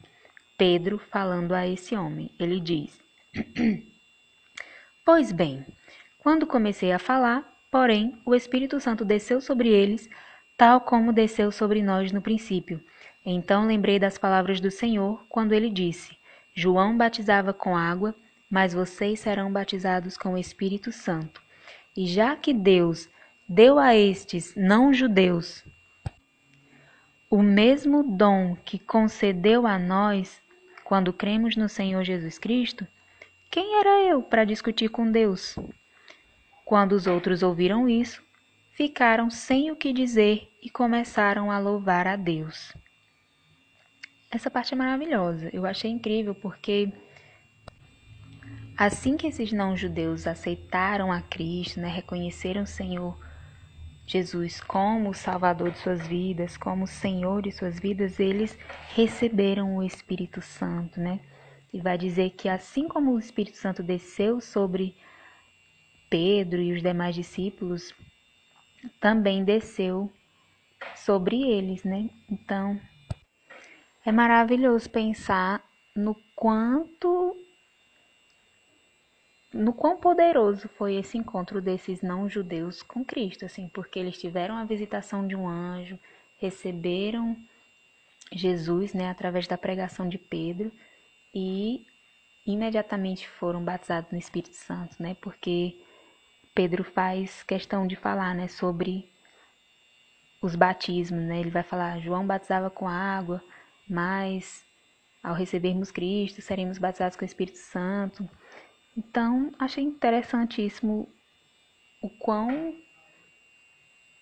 Pedro 0.58 0.98
falando 0.98 1.54
a 1.54 1.68
esse 1.68 1.96
homem, 1.96 2.34
ele 2.40 2.60
diz: 2.60 3.00
Pois 5.04 5.32
bem, 5.32 5.66
quando 6.20 6.46
comecei 6.48 6.92
a 6.92 7.00
falar, 7.00 7.51
porém, 7.72 8.18
o 8.26 8.36
Espírito 8.36 8.80
Santo 8.80 9.06
desceu 9.06 9.40
sobre 9.42 9.70
eles, 9.70 10.10
tal 10.58 10.82
como 10.82 11.14
desceu 11.14 11.52
sobre 11.52 11.82
nós 11.82 12.12
no 12.12 12.22
princípio. 12.22 12.84
Então 13.26 13.66
lembrei 13.66 13.98
das 13.98 14.18
palavras 14.18 14.60
do 14.60 14.70
Senhor, 14.70 15.26
quando 15.30 15.54
ele 15.54 15.70
disse: 15.70 16.16
João 16.54 16.98
batizava 16.98 17.54
com 17.54 17.76
água, 17.76 18.14
mas 18.50 18.74
vocês 18.74 19.22
serão 19.22 19.52
batizados 19.52 20.18
com 20.18 20.34
o 20.34 20.38
Espírito 20.38 20.92
Santo. 20.92 21.42
E 21.96 22.06
já 22.06 22.36
que 22.36 22.54
Deus 22.54 23.10
deu 23.48 23.80
a 23.80 23.96
estes 23.96 24.54
não-judeus 24.56 25.64
o 27.32 27.42
mesmo 27.42 28.04
dom 28.04 28.58
que 28.66 28.78
concedeu 28.78 29.66
a 29.66 29.80
nós 29.80 30.42
quando 30.84 31.14
cremos 31.14 31.56
no 31.56 31.70
Senhor 31.70 32.04
Jesus 32.04 32.38
Cristo, 32.38 32.86
quem 33.50 33.80
era 33.80 34.04
eu 34.04 34.22
para 34.22 34.44
discutir 34.44 34.90
com 34.90 35.10
Deus? 35.10 35.56
Quando 36.72 36.94
os 36.94 37.06
outros 37.06 37.44
ouviram 37.44 37.90
isso, 37.90 38.24
ficaram 38.72 39.30
sem 39.30 39.70
o 39.72 39.76
que 39.76 39.92
dizer 39.92 40.50
e 40.64 40.70
começaram 40.70 41.52
a 41.52 41.60
louvar 41.60 42.08
a 42.08 42.16
Deus. 42.16 42.74
Essa 44.32 44.50
parte 44.50 44.74
é 44.74 44.78
maravilhosa. 44.78 45.50
Eu 45.52 45.66
achei 45.66 45.92
incrível 45.92 46.34
porque 46.34 46.90
assim 48.78 49.18
que 49.18 49.28
esses 49.28 49.52
não-judeus 49.52 50.26
aceitaram 50.26 51.12
a 51.12 51.22
Cristo, 51.22 51.82
né, 51.82 51.90
reconheceram 51.90 52.64
o 52.64 52.66
Senhor 52.66 53.20
Jesus 54.08 54.62
como 54.62 55.10
o 55.10 55.14
Salvador 55.14 55.72
de 55.72 55.80
suas 55.80 56.08
vidas, 56.08 56.56
como 56.56 56.86
o 56.86 56.88
Senhor 56.88 57.42
de 57.42 57.52
suas 57.52 57.82
vidas, 57.82 58.18
eles 58.18 58.58
receberam 58.96 59.76
o 59.76 59.84
Espírito 59.84 60.42
Santo, 60.42 61.02
né? 61.02 61.20
e 61.74 61.80
vai 61.80 61.98
dizer 61.98 62.32
que 62.32 62.50
assim 62.50 62.88
como 62.88 63.12
o 63.12 63.20
Espírito 63.20 63.58
Santo 63.58 63.82
desceu 63.82 64.42
sobre 64.42 64.96
Pedro 66.12 66.62
e 66.62 66.74
os 66.74 66.82
demais 66.82 67.16
discípulos, 67.16 67.96
também 69.00 69.46
desceu 69.46 70.12
sobre 70.94 71.42
eles, 71.42 71.86
né? 71.86 72.10
Então, 72.30 72.80
é 74.06 74.12
maravilhoso 74.12 74.90
pensar 74.90 75.64
no 75.96 76.14
quanto 76.36 77.36
no 79.54 79.74
quão 79.74 79.98
poderoso 79.98 80.70
foi 80.78 80.96
esse 80.96 81.18
encontro 81.18 81.62
desses 81.62 82.02
não 82.02 82.30
judeus 82.30 82.82
com 82.82 83.04
Cristo, 83.04 83.46
assim, 83.46 83.68
porque 83.68 84.00
eles 84.00 84.18
tiveram 84.18 84.56
a 84.56 84.64
visitação 84.64 85.28
de 85.28 85.36
um 85.36 85.48
anjo, 85.48 86.00
receberam 86.40 87.38
Jesus, 88.32 88.94
né, 88.94 89.10
através 89.10 89.48
da 89.48 89.58
pregação 89.58 90.08
de 90.08 90.18
Pedro, 90.18 90.72
e 91.34 91.86
imediatamente 92.46 93.28
foram 93.28 93.64
batizados 93.64 94.10
no 94.12 94.18
Espírito 94.18 94.56
Santo, 94.56 94.96
né? 95.02 95.16
Porque 95.22 95.76
Pedro 96.54 96.84
faz 96.84 97.44
questão 97.44 97.88
de 97.88 97.96
falar, 97.96 98.36
né, 98.36 98.48
sobre 98.48 99.10
os 100.42 100.56
batismos, 100.56 101.22
né? 101.22 101.40
Ele 101.40 101.52
vai 101.52 101.64
falar: 101.64 102.00
João 102.00 102.26
batizava 102.26 102.70
com 102.70 102.88
água, 102.88 103.42
mas 103.88 104.66
ao 105.24 105.36
recebermos 105.36 105.92
Cristo 105.92 106.42
seremos 106.42 106.78
batizados 106.78 107.16
com 107.16 107.24
o 107.24 107.26
Espírito 107.26 107.60
Santo. 107.60 108.28
Então, 108.98 109.52
achei 109.60 109.84
interessantíssimo 109.84 111.08
o 112.02 112.10
quão 112.10 112.76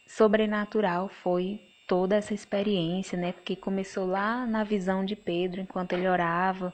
sobrenatural 0.06 1.08
foi 1.08 1.60
toda 1.88 2.16
essa 2.16 2.34
experiência, 2.34 3.18
né? 3.18 3.32
Porque 3.32 3.56
começou 3.56 4.06
lá 4.06 4.46
na 4.46 4.64
visão 4.64 5.04
de 5.04 5.16
Pedro, 5.16 5.62
enquanto 5.62 5.94
ele 5.94 6.08
orava. 6.08 6.74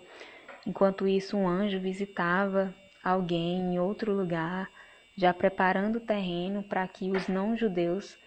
Enquanto 0.66 1.08
isso, 1.08 1.38
um 1.38 1.48
anjo 1.48 1.80
visitava 1.80 2.74
alguém 3.04 3.76
em 3.76 3.80
outro 3.80 4.12
lugar, 4.12 4.70
já 5.16 5.34
preparando 5.34 5.98
o 5.98 6.02
terreno 6.02 6.64
para 6.64 6.88
que 6.88 7.12
os 7.12 7.28
não-judeus 7.28 8.18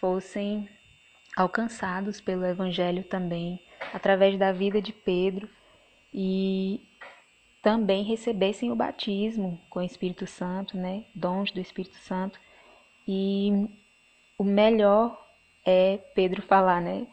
fossem 0.00 0.68
alcançados 1.36 2.20
pelo 2.20 2.44
evangelho 2.44 3.04
também, 3.04 3.60
através 3.92 4.38
da 4.38 4.52
vida 4.52 4.80
de 4.80 4.92
Pedro 4.92 5.48
e 6.12 6.80
também 7.62 8.02
recebessem 8.02 8.70
o 8.70 8.76
batismo 8.76 9.60
com 9.68 9.80
o 9.80 9.84
Espírito 9.84 10.26
Santo, 10.26 10.76
né? 10.76 11.04
Dons 11.14 11.52
do 11.52 11.60
Espírito 11.60 11.96
Santo. 11.98 12.40
E 13.06 13.68
o 14.38 14.44
melhor 14.44 15.18
é 15.64 15.98
Pedro 16.14 16.42
falar, 16.42 16.80
né? 16.80 17.06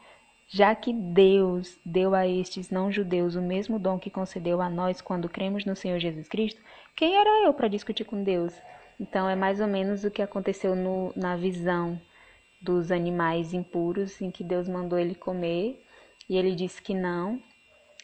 Já 0.48 0.74
que 0.74 0.94
Deus 0.94 1.78
deu 1.86 2.16
a 2.16 2.26
estes 2.26 2.70
não-judeus 2.70 3.36
o 3.36 3.42
mesmo 3.42 3.78
dom 3.78 4.00
que 4.00 4.10
concedeu 4.10 4.62
a 4.62 4.70
nós 4.70 5.02
quando 5.02 5.28
cremos 5.28 5.66
no 5.66 5.76
Senhor 5.76 6.00
Jesus 6.00 6.30
Cristo, 6.30 6.62
quem 6.96 7.16
era 7.16 7.46
eu 7.46 7.54
para 7.54 7.68
discutir 7.68 8.06
com 8.06 8.24
Deus? 8.24 8.54
Então 9.00 9.30
é 9.30 9.36
mais 9.36 9.60
ou 9.60 9.68
menos 9.68 10.04
o 10.04 10.12
que 10.12 10.22
aconteceu 10.22 10.76
no, 10.76 11.14
na 11.16 11.36
visão 11.36 12.02
dos 12.62 12.92
animais 12.92 13.54
impuros, 13.54 14.20
em 14.22 14.32
que 14.32 14.44
Deus 14.44 14.68
mandou 14.68 14.98
ele 14.98 15.14
comer 15.14 15.84
e 16.30 16.36
ele 16.36 16.56
disse 16.56 16.82
que 16.82 16.94
não, 16.94 17.42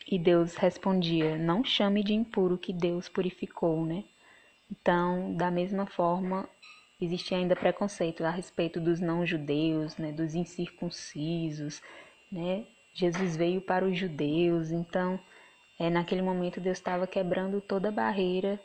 e 0.10 0.20
Deus 0.20 0.56
respondia: 0.56 1.38
Não 1.38 1.64
chame 1.64 2.04
de 2.04 2.14
impuro 2.14 2.58
que 2.58 2.72
Deus 2.72 3.10
purificou, 3.10 3.86
né? 3.86 4.04
Então, 4.72 5.34
da 5.36 5.52
mesma 5.52 5.86
forma, 5.86 6.48
existia 7.02 7.38
ainda 7.38 7.56
preconceito 7.56 8.24
a 8.24 8.30
respeito 8.30 8.80
dos 8.80 9.00
não-judeus, 9.00 9.98
né, 9.98 10.12
dos 10.12 10.36
incircuncisos, 10.36 11.82
né? 12.32 12.66
Jesus 12.94 13.36
veio 13.36 13.60
para 13.62 13.86
os 13.86 13.98
judeus, 13.98 14.72
então, 14.72 15.20
é, 15.80 15.90
naquele 15.90 16.22
momento 16.22 16.62
Deus 16.62 16.78
estava 16.78 17.08
quebrando 17.08 17.60
toda 17.60 17.92
barreira 17.92 18.60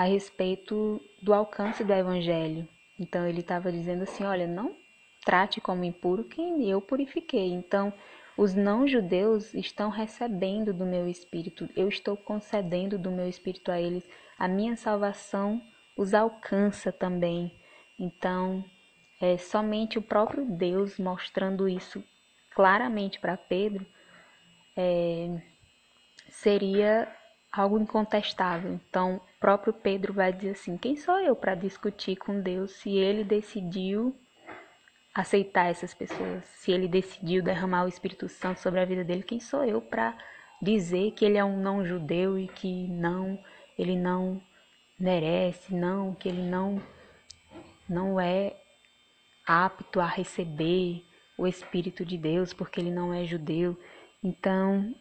a 0.00 0.04
respeito 0.04 0.98
do 1.20 1.34
alcance 1.34 1.84
do 1.84 1.92
evangelho. 1.92 2.66
Então 2.98 3.28
ele 3.28 3.40
estava 3.40 3.70
dizendo 3.70 4.04
assim, 4.04 4.24
olha, 4.24 4.46
não 4.46 4.74
trate 5.26 5.60
como 5.60 5.84
impuro 5.84 6.24
quem 6.24 6.66
eu 6.70 6.80
purifiquei. 6.80 7.52
Então, 7.52 7.92
os 8.34 8.54
não-judeus 8.54 9.52
estão 9.52 9.90
recebendo 9.90 10.72
do 10.72 10.86
meu 10.86 11.06
espírito, 11.06 11.68
eu 11.76 11.86
estou 11.86 12.16
concedendo 12.16 12.96
do 12.98 13.10
meu 13.10 13.28
espírito 13.28 13.70
a 13.70 13.78
eles. 13.78 14.08
A 14.38 14.48
minha 14.48 14.74
salvação 14.74 15.60
os 15.98 16.14
alcança 16.14 16.90
também. 16.90 17.54
Então, 17.98 18.64
é 19.20 19.36
somente 19.36 19.98
o 19.98 20.02
próprio 20.02 20.46
Deus 20.46 20.98
mostrando 20.98 21.68
isso 21.68 22.02
claramente 22.54 23.20
para 23.20 23.36
Pedro 23.36 23.84
é, 24.74 25.42
seria 26.30 27.06
algo 27.52 27.78
incontestável. 27.78 28.72
Então, 28.72 29.20
próprio 29.40 29.72
Pedro 29.72 30.12
vai 30.12 30.32
dizer 30.32 30.50
assim: 30.50 30.76
quem 30.76 30.94
sou 30.94 31.18
eu 31.18 31.34
para 31.34 31.54
discutir 31.54 32.16
com 32.16 32.40
Deus 32.40 32.72
se 32.72 32.90
ele 32.90 33.24
decidiu 33.24 34.14
aceitar 35.14 35.70
essas 35.70 35.94
pessoas? 35.94 36.44
Se 36.44 36.70
ele 36.70 36.86
decidiu 36.86 37.42
derramar 37.42 37.84
o 37.84 37.88
Espírito 37.88 38.28
Santo 38.28 38.60
sobre 38.60 38.80
a 38.80 38.84
vida 38.84 39.02
dele, 39.02 39.22
quem 39.22 39.40
sou 39.40 39.64
eu 39.64 39.80
para 39.80 40.16
dizer 40.62 41.12
que 41.12 41.24
ele 41.24 41.38
é 41.38 41.44
um 41.44 41.58
não 41.58 41.84
judeu 41.84 42.38
e 42.38 42.46
que 42.46 42.86
não, 42.88 43.42
ele 43.78 43.96
não 43.96 44.40
merece, 44.98 45.74
não, 45.74 46.14
que 46.14 46.28
ele 46.28 46.42
não 46.42 46.80
não 47.88 48.20
é 48.20 48.54
apto 49.44 49.98
a 49.98 50.06
receber 50.06 51.02
o 51.36 51.46
Espírito 51.46 52.04
de 52.04 52.16
Deus 52.16 52.52
porque 52.52 52.78
ele 52.78 52.90
não 52.90 53.12
é 53.12 53.24
judeu. 53.24 53.76
Então, 54.22 54.94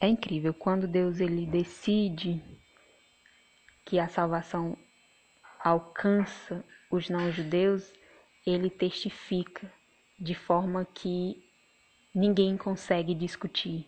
é 0.00 0.08
incrível 0.08 0.52
quando 0.52 0.88
Deus 0.88 1.20
ele 1.20 1.46
decide 1.46 2.42
que 3.92 3.98
a 3.98 4.08
salvação 4.08 4.74
alcança 5.62 6.64
os 6.90 7.10
não-judeus, 7.10 7.92
ele 8.46 8.70
testifica 8.70 9.70
de 10.18 10.34
forma 10.34 10.86
que 10.94 11.36
ninguém 12.14 12.56
consegue 12.56 13.14
discutir. 13.14 13.86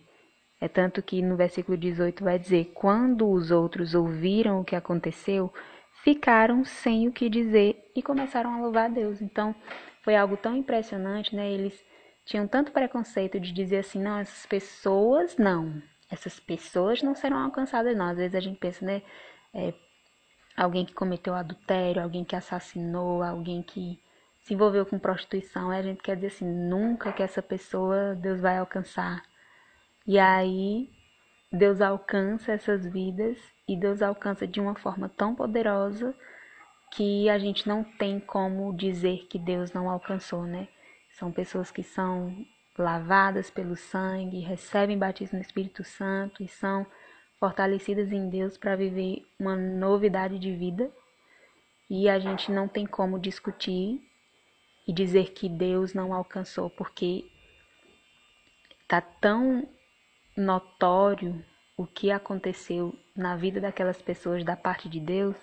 É 0.61 0.67
tanto 0.67 1.01
que 1.01 1.23
no 1.23 1.35
versículo 1.35 1.75
18 1.75 2.23
vai 2.23 2.37
dizer: 2.37 2.65
Quando 2.75 3.27
os 3.27 3.49
outros 3.49 3.95
ouviram 3.95 4.61
o 4.61 4.63
que 4.63 4.75
aconteceu, 4.75 5.51
ficaram 6.03 6.63
sem 6.63 7.07
o 7.07 7.11
que 7.11 7.27
dizer 7.27 7.91
e 7.95 8.03
começaram 8.03 8.53
a 8.53 8.61
louvar 8.61 8.85
a 8.85 8.93
Deus. 8.93 9.23
Então, 9.23 9.55
foi 10.03 10.15
algo 10.15 10.37
tão 10.37 10.55
impressionante, 10.55 11.35
né? 11.35 11.51
Eles 11.51 11.83
tinham 12.23 12.47
tanto 12.47 12.71
preconceito 12.71 13.39
de 13.39 13.51
dizer 13.51 13.77
assim: 13.77 13.99
não, 13.99 14.19
essas 14.19 14.45
pessoas 14.45 15.35
não, 15.35 15.81
essas 16.11 16.39
pessoas 16.39 17.01
não 17.01 17.15
serão 17.15 17.39
alcançadas, 17.39 17.97
não. 17.97 18.09
Às 18.09 18.17
vezes 18.17 18.35
a 18.35 18.39
gente 18.39 18.59
pensa, 18.59 18.85
né? 18.85 19.01
É, 19.51 19.73
alguém 20.55 20.85
que 20.85 20.93
cometeu 20.93 21.33
adultério, 21.33 22.01
alguém 22.01 22.23
que 22.23 22.35
assassinou, 22.35 23.21
alguém 23.21 23.61
que 23.61 23.99
se 24.39 24.53
envolveu 24.53 24.85
com 24.85 24.99
prostituição, 24.99 25.71
a 25.71 25.81
gente 25.81 26.03
quer 26.03 26.15
dizer 26.15 26.27
assim, 26.27 26.45
nunca 26.45 27.11
que 27.11 27.23
essa 27.23 27.41
pessoa 27.41 28.15
Deus 28.15 28.39
vai 28.39 28.57
alcançar. 28.57 29.23
E 30.05 30.19
aí 30.19 30.89
Deus 31.51 31.81
alcança 31.81 32.51
essas 32.51 32.85
vidas 32.85 33.37
e 33.67 33.75
Deus 33.75 34.01
alcança 34.01 34.45
de 34.45 34.61
uma 34.61 34.75
forma 34.75 35.09
tão 35.09 35.33
poderosa 35.33 36.13
que 36.91 37.27
a 37.29 37.39
gente 37.39 37.67
não 37.67 37.83
tem 37.83 38.19
como 38.19 38.75
dizer 38.75 39.25
que 39.27 39.39
Deus 39.39 39.73
não 39.73 39.89
alcançou, 39.89 40.43
né? 40.43 40.67
São 41.11 41.31
pessoas 41.31 41.71
que 41.71 41.81
são 41.81 42.45
lavadas 42.77 43.49
pelo 43.49 43.75
sangue, 43.75 44.39
recebem 44.39 44.97
batismo 44.97 45.37
no 45.37 45.41
Espírito 45.41 45.83
Santo 45.83 46.43
e 46.43 46.47
são 46.47 46.85
fortalecidas 47.45 48.11
em 48.11 48.27
Deus 48.27 48.57
para 48.57 48.75
viver 48.75 49.23
uma 49.39 49.55
novidade 49.55 50.39
de 50.39 50.51
vida. 50.51 50.89
E 51.87 52.09
a 52.09 52.17
gente 52.17 52.51
não 52.51 52.67
tem 52.67 52.87
como 52.87 53.19
discutir 53.19 54.01
e 54.87 54.91
dizer 54.91 55.31
que 55.31 55.47
Deus 55.47 55.93
não 55.93 56.11
alcançou, 56.11 56.71
porque 56.71 57.23
tá 58.87 58.99
tão 58.99 59.67
notório 60.35 61.45
o 61.77 61.85
que 61.85 62.09
aconteceu 62.09 62.97
na 63.15 63.35
vida 63.35 63.61
daquelas 63.61 64.01
pessoas 64.01 64.43
da 64.43 64.55
parte 64.55 64.89
de 64.89 64.99
Deus 64.99 65.35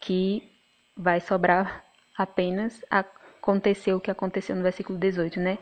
que 0.00 0.50
vai 0.96 1.20
sobrar 1.20 1.84
apenas 2.18 2.84
aconteceu 2.90 3.98
o 3.98 4.00
que 4.00 4.10
aconteceu 4.10 4.56
no 4.56 4.64
versículo 4.64 4.98
18, 4.98 5.38
né? 5.38 5.58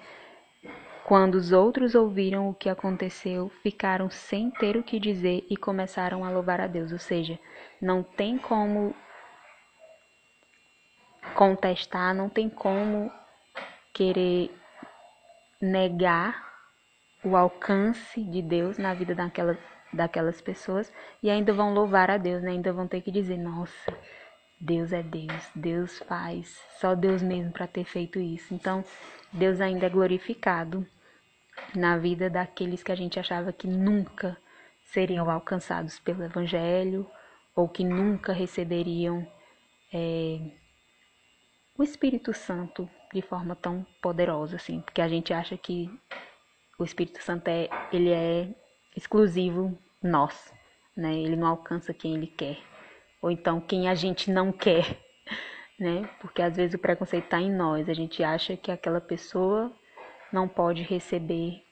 Quando 1.08 1.36
os 1.36 1.52
outros 1.52 1.94
ouviram 1.94 2.50
o 2.50 2.54
que 2.54 2.68
aconteceu, 2.68 3.48
ficaram 3.62 4.10
sem 4.10 4.50
ter 4.50 4.76
o 4.76 4.82
que 4.82 5.00
dizer 5.00 5.42
e 5.48 5.56
começaram 5.56 6.22
a 6.22 6.28
louvar 6.28 6.60
a 6.60 6.66
Deus. 6.66 6.92
Ou 6.92 6.98
seja, 6.98 7.38
não 7.80 8.02
tem 8.02 8.36
como 8.36 8.94
contestar, 11.34 12.14
não 12.14 12.28
tem 12.28 12.50
como 12.50 13.10
querer 13.90 14.54
negar 15.58 16.46
o 17.24 17.38
alcance 17.38 18.22
de 18.22 18.42
Deus 18.42 18.76
na 18.76 18.92
vida 18.92 19.14
daquelas, 19.14 19.56
daquelas 19.90 20.42
pessoas 20.42 20.92
e 21.22 21.30
ainda 21.30 21.54
vão 21.54 21.72
louvar 21.72 22.10
a 22.10 22.18
Deus, 22.18 22.42
né? 22.42 22.50
ainda 22.50 22.70
vão 22.70 22.86
ter 22.86 23.00
que 23.00 23.10
dizer: 23.10 23.38
Nossa, 23.38 23.96
Deus 24.60 24.92
é 24.92 25.02
Deus, 25.02 25.50
Deus 25.54 25.98
faz, 26.00 26.62
só 26.78 26.94
Deus 26.94 27.22
mesmo 27.22 27.50
para 27.50 27.66
ter 27.66 27.84
feito 27.84 28.18
isso. 28.18 28.52
Então, 28.52 28.84
Deus 29.32 29.58
ainda 29.58 29.86
é 29.86 29.88
glorificado 29.88 30.86
na 31.74 31.96
vida 31.98 32.28
daqueles 32.30 32.82
que 32.82 32.92
a 32.92 32.94
gente 32.94 33.18
achava 33.18 33.52
que 33.52 33.66
nunca 33.66 34.36
seriam 34.84 35.30
alcançados 35.30 35.98
pelo 35.98 36.24
Evangelho 36.24 37.08
ou 37.54 37.68
que 37.68 37.84
nunca 37.84 38.32
receberiam 38.32 39.26
é, 39.92 40.38
o 41.76 41.82
Espírito 41.82 42.32
Santo 42.32 42.88
de 43.12 43.22
forma 43.22 43.56
tão 43.56 43.86
poderosa, 44.02 44.56
assim, 44.56 44.80
porque 44.80 45.00
a 45.00 45.08
gente 45.08 45.32
acha 45.32 45.56
que 45.56 45.90
o 46.78 46.84
Espírito 46.84 47.22
Santo 47.22 47.48
é, 47.48 47.68
ele 47.92 48.10
é 48.10 48.54
exclusivo 48.96 49.76
nosso, 50.02 50.52
né? 50.96 51.14
Ele 51.14 51.36
não 51.36 51.46
alcança 51.46 51.94
quem 51.94 52.14
ele 52.14 52.26
quer 52.26 52.58
ou 53.20 53.30
então 53.30 53.60
quem 53.60 53.88
a 53.88 53.94
gente 53.94 54.30
não 54.30 54.52
quer, 54.52 54.98
né? 55.78 56.08
Porque 56.20 56.42
às 56.42 56.56
vezes 56.56 56.74
o 56.74 56.78
preconceito 56.78 57.24
está 57.24 57.40
em 57.40 57.52
nós, 57.52 57.88
a 57.88 57.94
gente 57.94 58.22
acha 58.22 58.56
que 58.56 58.70
aquela 58.70 59.00
pessoa 59.00 59.72
não 60.32 60.48
pode 60.48 60.82
receber 60.82 61.62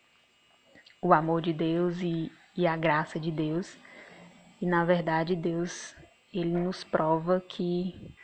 o 1.02 1.12
amor 1.12 1.42
de 1.42 1.52
Deus 1.52 2.00
e, 2.00 2.30
e 2.56 2.66
a 2.66 2.76
graça 2.76 3.18
de 3.18 3.30
Deus. 3.30 3.78
E 4.60 4.66
na 4.66 4.84
verdade 4.84 5.36
Deus, 5.36 5.94
ele 6.32 6.50
nos 6.50 6.82
prova 6.82 7.40
que 7.40 8.14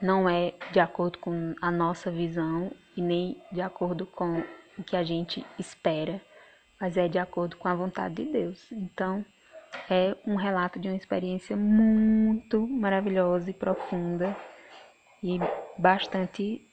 não 0.00 0.28
é 0.28 0.54
de 0.72 0.80
acordo 0.80 1.18
com 1.18 1.54
a 1.60 1.70
nossa 1.70 2.10
visão 2.10 2.70
e 2.96 3.02
nem 3.02 3.42
de 3.52 3.60
acordo 3.60 4.06
com 4.06 4.42
o 4.78 4.84
que 4.84 4.96
a 4.96 5.02
gente 5.02 5.44
espera, 5.58 6.20
mas 6.80 6.96
é 6.96 7.08
de 7.08 7.18
acordo 7.18 7.56
com 7.56 7.68
a 7.68 7.74
vontade 7.74 8.14
de 8.16 8.30
Deus. 8.30 8.70
Então, 8.72 9.24
é 9.90 10.16
um 10.26 10.36
relato 10.36 10.78
de 10.78 10.88
uma 10.88 10.96
experiência 10.96 11.56
muito 11.56 12.66
maravilhosa 12.66 13.50
e 13.50 13.54
profunda 13.54 14.36
e 15.22 15.38
bastante 15.78 16.66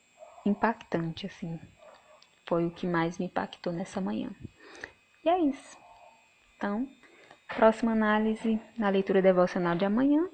impactante, 0.46 1.26
assim. 1.26 1.60
Foi 2.46 2.66
o 2.66 2.72
que 2.72 2.86
mais 2.86 3.18
me 3.18 3.26
impactou 3.26 3.72
nessa 3.72 4.02
manhã. 4.02 4.30
E 5.24 5.30
é 5.30 5.40
isso. 5.40 5.78
Então, 6.58 6.88
próxima 7.56 7.92
análise 7.92 8.60
na 8.78 8.90
leitura 8.90 9.22
devocional 9.22 9.76
de 9.76 9.86
amanhã. 9.86 10.28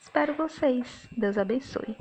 Espero 0.00 0.34
vocês. 0.34 1.08
Deus 1.16 1.36
abençoe. 1.36 1.96